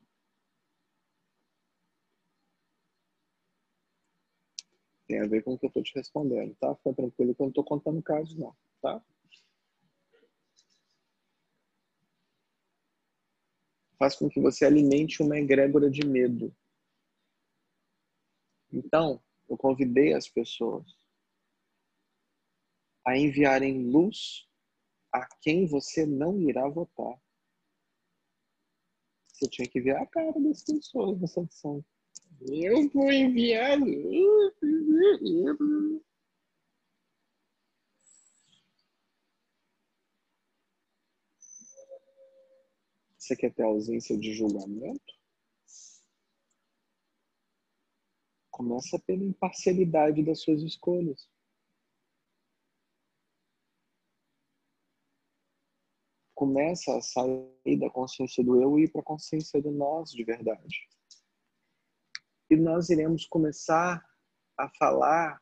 [5.07, 6.76] Tem a ver com o que eu estou te respondendo, tá?
[6.76, 9.03] Fica tranquilo que eu não estou contando casos, não, tá?
[13.97, 16.56] Faz com que você alimente uma egrégora de medo.
[18.72, 19.19] Então,
[19.50, 20.86] eu convidei as pessoas
[23.06, 24.48] a enviarem luz
[25.12, 27.20] a quem você não irá votar.
[29.28, 31.84] Você tinha que ver a cara das pessoas nessa edição.
[32.42, 34.54] Eu vou enviar luz.
[43.18, 45.19] Você quer ter ausência de julgamento?
[48.60, 51.30] Começa pela imparcialidade das suas escolhas.
[56.36, 60.26] Começa a sair da consciência do eu e ir para a consciência do nós de
[60.26, 60.90] verdade.
[62.49, 64.06] E nós iremos começar
[64.57, 65.41] a falar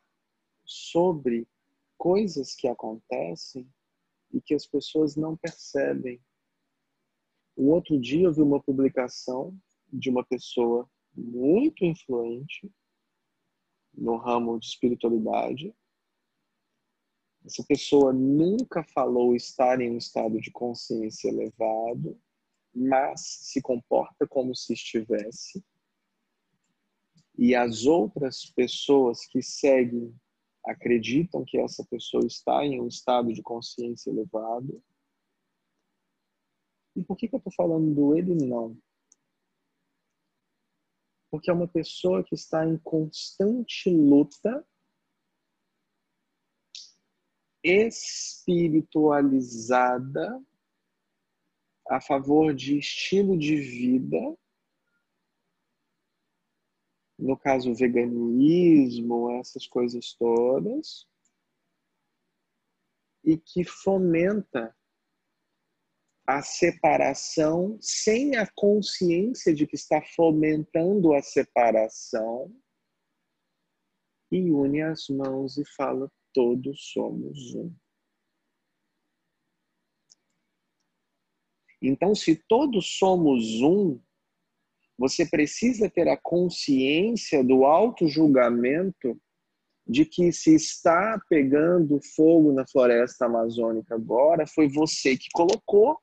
[0.64, 1.48] sobre
[1.96, 3.68] coisas que acontecem
[4.32, 6.22] e que as pessoas não percebem.
[7.56, 9.60] O outro dia eu vi uma publicação
[9.92, 12.72] de uma pessoa muito influente
[13.98, 15.74] no ramo de espiritualidade.
[17.44, 22.20] Essa pessoa nunca falou estar em um estado de consciência elevado,
[22.74, 25.64] mas se comporta como se estivesse.
[27.36, 30.14] E as outras pessoas que seguem
[30.64, 34.82] acreditam que essa pessoa está em um estado de consciência elevado.
[36.94, 38.76] E por que, que eu estou falando do ele não?
[41.30, 44.66] Porque é uma pessoa que está em constante luta
[47.62, 50.42] espiritualizada
[51.88, 54.38] a favor de estilo de vida,
[57.18, 61.06] no caso veganismo, essas coisas todas,
[63.24, 64.72] e que fomenta
[66.28, 72.54] a separação sem a consciência de que está fomentando a separação
[74.30, 77.74] e une as mãos e fala: todos somos um.
[81.80, 83.98] Então, se todos somos um,
[84.98, 89.18] você precisa ter a consciência do auto-julgamento
[89.86, 95.98] de que se está pegando fogo na floresta amazônica agora, foi você que colocou.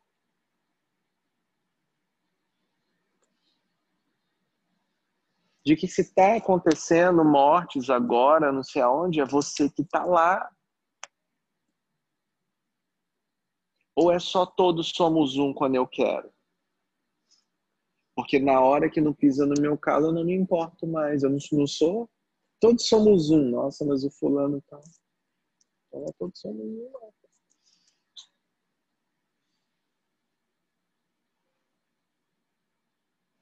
[5.66, 10.48] De que se está acontecendo mortes agora, não sei aonde, é você que está lá.
[13.96, 16.32] Ou é só todos somos um quando eu quero?
[18.16, 21.24] Porque na hora que não pisa no meu calo, eu não me importo mais.
[21.24, 22.10] Eu não, não sou.
[22.60, 23.50] Todos somos um.
[23.50, 24.80] Nossa, mas o fulano tá.
[25.88, 27.12] Então todos somos um.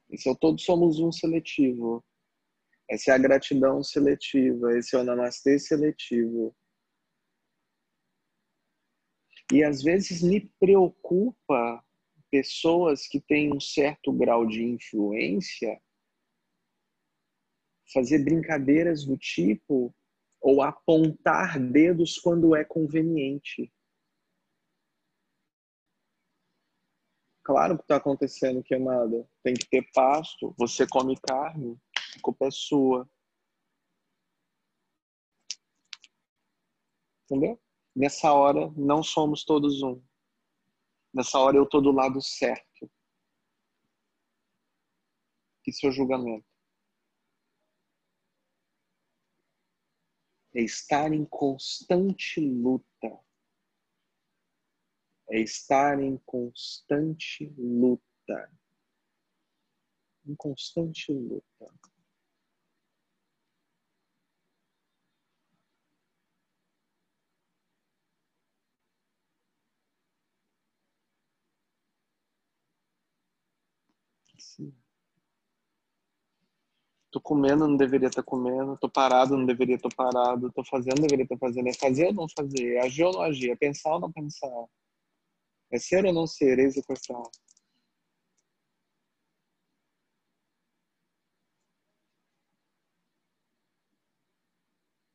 [0.10, 2.04] Esse é o todos somos um seletivo.
[2.94, 4.78] Essa é a gratidão seletiva.
[4.78, 6.56] Esse é o namastê seletivo.
[9.52, 11.84] E às vezes me preocupa
[12.30, 15.82] pessoas que têm um certo grau de influência
[17.92, 19.92] fazer brincadeiras do tipo
[20.40, 23.74] ou apontar dedos quando é conveniente.
[27.44, 29.30] Claro que está acontecendo, queimada.
[29.44, 30.56] Tem que ter pasto.
[30.58, 31.78] Você come carne,
[32.18, 33.10] a culpa é sua.
[37.26, 37.62] Entendeu?
[37.94, 40.02] Nessa hora, não somos todos um.
[41.14, 42.90] Nessa hora, eu estou do lado certo.
[45.64, 46.46] Que seu julgamento?
[50.56, 53.24] É estar em constante luta
[55.34, 58.52] é estar em constante luta.
[60.28, 61.74] Em constante luta.
[77.12, 78.78] Tô comendo, não deveria estar comendo.
[78.78, 80.52] Tô parado, não deveria estar parado.
[80.52, 81.68] Tô fazendo, deveria estar fazendo.
[81.70, 82.76] É fazer ou não fazer?
[82.76, 83.50] É agir ou não agir?
[83.50, 84.68] É pensar ou não pensar?
[85.74, 86.60] É ser ou não ser?
[86.60, 87.24] A questão.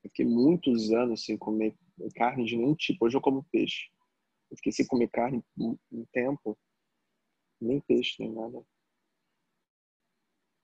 [0.02, 1.76] Eu fiquei muitos anos sem comer
[2.16, 3.06] carne de nenhum tipo.
[3.06, 3.88] Hoje eu como peixe.
[4.50, 5.78] Eu fiquei sem comer carne um,
[6.12, 6.58] tempo.
[7.60, 8.60] Nem peixe, nem nada.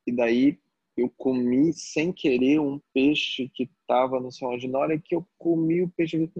[0.08, 0.60] E daí
[0.96, 5.82] eu comi sem querer um peixe que estava no seu Na hora que eu comi
[5.82, 6.32] o peixe, eu...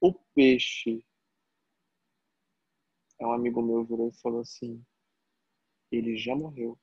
[0.00, 1.07] o peixe
[3.18, 4.84] é um amigo meu virou e falou assim:
[5.90, 6.78] ele já morreu.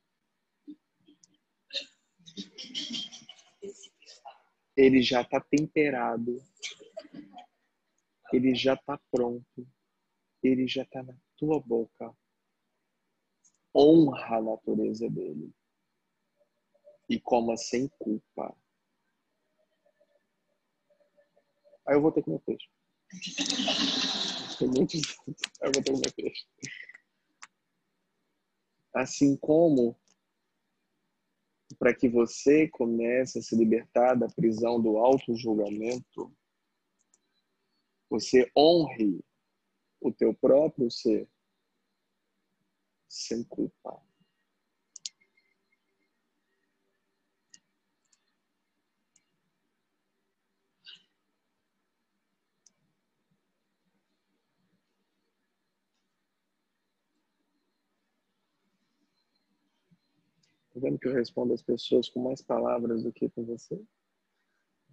[4.75, 6.37] Ele já está temperado.
[8.33, 9.67] Ele já está pronto.
[10.43, 12.13] Ele já está na tua boca.
[13.73, 15.53] Honra a natureza dele.
[17.07, 18.55] E coma sem culpa.
[21.87, 22.67] Aí eu vou ter que comer peixe.
[24.61, 25.17] Muitos.
[28.93, 29.97] Assim como
[31.77, 36.33] para que você comece a se libertar da prisão do auto-julgamento,
[38.09, 39.23] você honre
[39.99, 41.27] o teu próprio ser
[43.09, 44.01] sem culpa.
[60.75, 63.77] Tá vendo que eu respondo às pessoas com mais palavras do que com você?
[63.77, 63.83] Tá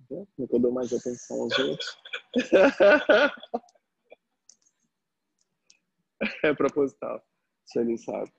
[0.08, 0.28] vendo?
[0.38, 1.98] eu dou mais atenção aos outros.
[6.44, 7.20] é proposital.
[7.64, 8.30] Se ele sabe.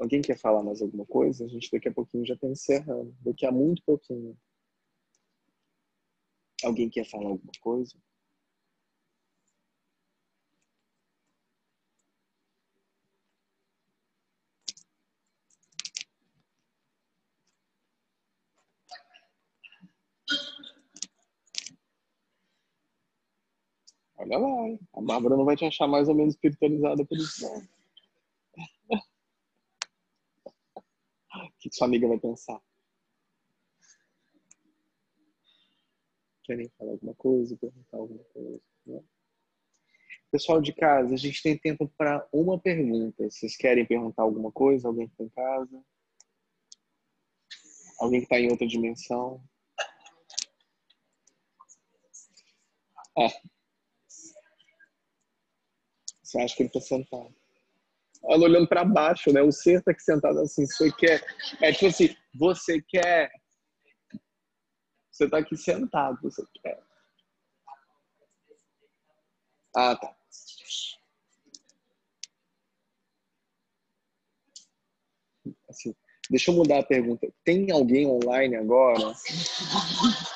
[0.00, 1.44] Alguém quer falar mais alguma coisa?
[1.44, 3.16] A gente daqui a pouquinho já está encerrando.
[3.20, 4.36] Daqui a muito pouquinho.
[6.64, 7.96] Alguém quer falar alguma coisa?
[24.30, 24.78] Olha lá, hein?
[24.94, 27.46] a Bárbara não vai te achar mais ou menos espiritualizada por isso.
[31.34, 32.60] O que sua amiga vai pensar?
[36.44, 38.60] Querem falar alguma coisa, perguntar alguma coisa?
[38.86, 39.02] Né?
[40.30, 43.30] Pessoal de casa, a gente tem tempo para uma pergunta.
[43.30, 44.88] Vocês querem perguntar alguma coisa?
[44.88, 45.84] Alguém que está em casa?
[47.98, 49.42] Alguém que está em outra dimensão?
[53.16, 53.57] Ah.
[56.28, 57.34] Você acha que ele está sentado?
[58.22, 59.40] Ela olhando para baixo, né?
[59.40, 60.66] O ser está aqui sentado assim.
[60.66, 61.24] Você quer.
[61.62, 63.30] É tipo assim, você quer.
[65.10, 66.78] Você está aqui sentado, você quer.
[69.74, 70.14] Ah, tá.
[75.70, 75.94] Assim,
[76.28, 77.26] deixa eu mudar a pergunta.
[77.42, 79.14] Tem alguém online agora?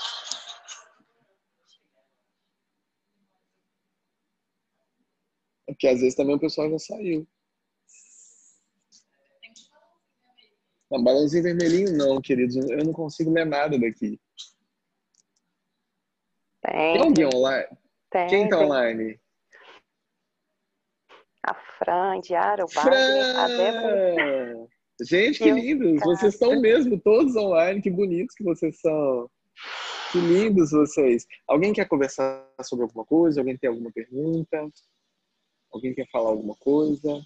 [5.83, 7.27] Porque às vezes também o pessoal já saiu.
[10.89, 12.55] Não, balãozinho vermelhinho não, queridos.
[12.55, 14.21] Eu não consigo ler nada daqui.
[16.63, 16.93] Tem.
[16.93, 17.67] Tem alguém online?
[18.13, 18.67] Tem, Quem tá tem.
[18.67, 19.21] online?
[21.45, 24.15] A Fran, Diara, o Wagner, a Débora.
[24.15, 24.67] Fran!
[25.01, 25.99] Gente, que lindos!
[25.99, 26.17] Cássio.
[26.17, 29.29] Vocês estão mesmo, todos online, que bonitos que vocês são.
[30.13, 31.27] Que lindos vocês.
[31.49, 33.41] Alguém quer conversar sobre alguma coisa?
[33.41, 34.71] Alguém tem alguma pergunta?
[35.73, 37.25] Alguém quer falar alguma coisa?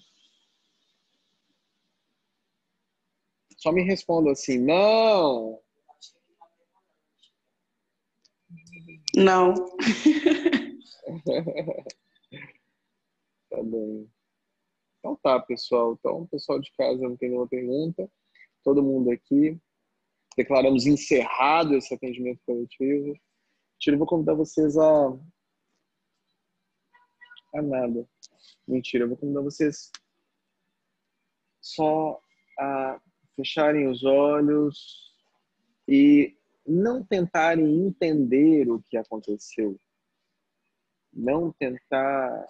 [3.57, 5.59] Só me responda assim, não!
[9.15, 9.53] Não.
[13.49, 14.11] Tá bem.
[14.99, 15.93] Então tá, pessoal.
[15.93, 18.09] Então, pessoal de casa não tem nenhuma pergunta.
[18.63, 19.57] Todo mundo aqui.
[20.35, 23.17] Declaramos encerrado esse atendimento coletivo.
[23.79, 25.17] Tira, eu vou convidar vocês a.
[27.55, 28.07] A nada.
[28.67, 29.91] Mentira, eu vou convidar vocês
[31.61, 32.19] só
[32.59, 32.99] a
[33.35, 35.15] fecharem os olhos
[35.87, 36.35] e
[36.65, 39.79] não tentarem entender o que aconteceu.
[41.13, 42.45] Não tentar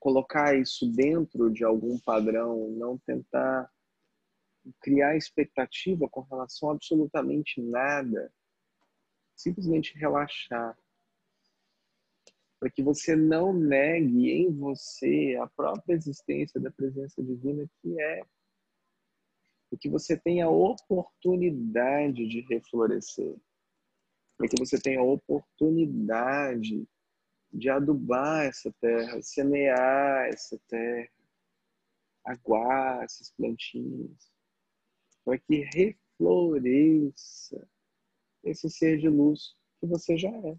[0.00, 3.70] colocar isso dentro de algum padrão, não tentar
[4.80, 8.32] criar expectativa com relação a absolutamente nada.
[9.36, 10.76] Simplesmente relaxar.
[12.64, 18.24] Para que você não negue em você a própria existência da presença divina que é.
[19.68, 23.36] Para que você tenha a oportunidade de reflorescer.
[24.38, 26.88] Para que você tenha a oportunidade
[27.52, 31.12] de adubar essa terra, semear essa terra,
[32.24, 34.32] aguar essas plantinhas,
[35.22, 37.68] para que refloresça
[38.42, 40.58] esse ser de luz que você já é.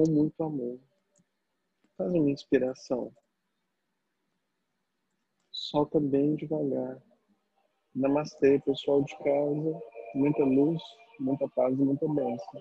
[0.00, 0.78] Com muito amor.
[1.98, 3.12] Faz uma inspiração.
[5.52, 7.02] Solta bem devagar.
[7.94, 9.82] Namastê, pessoal de casa.
[10.14, 10.82] Muita luz,
[11.18, 12.60] muita paz e muita bênção.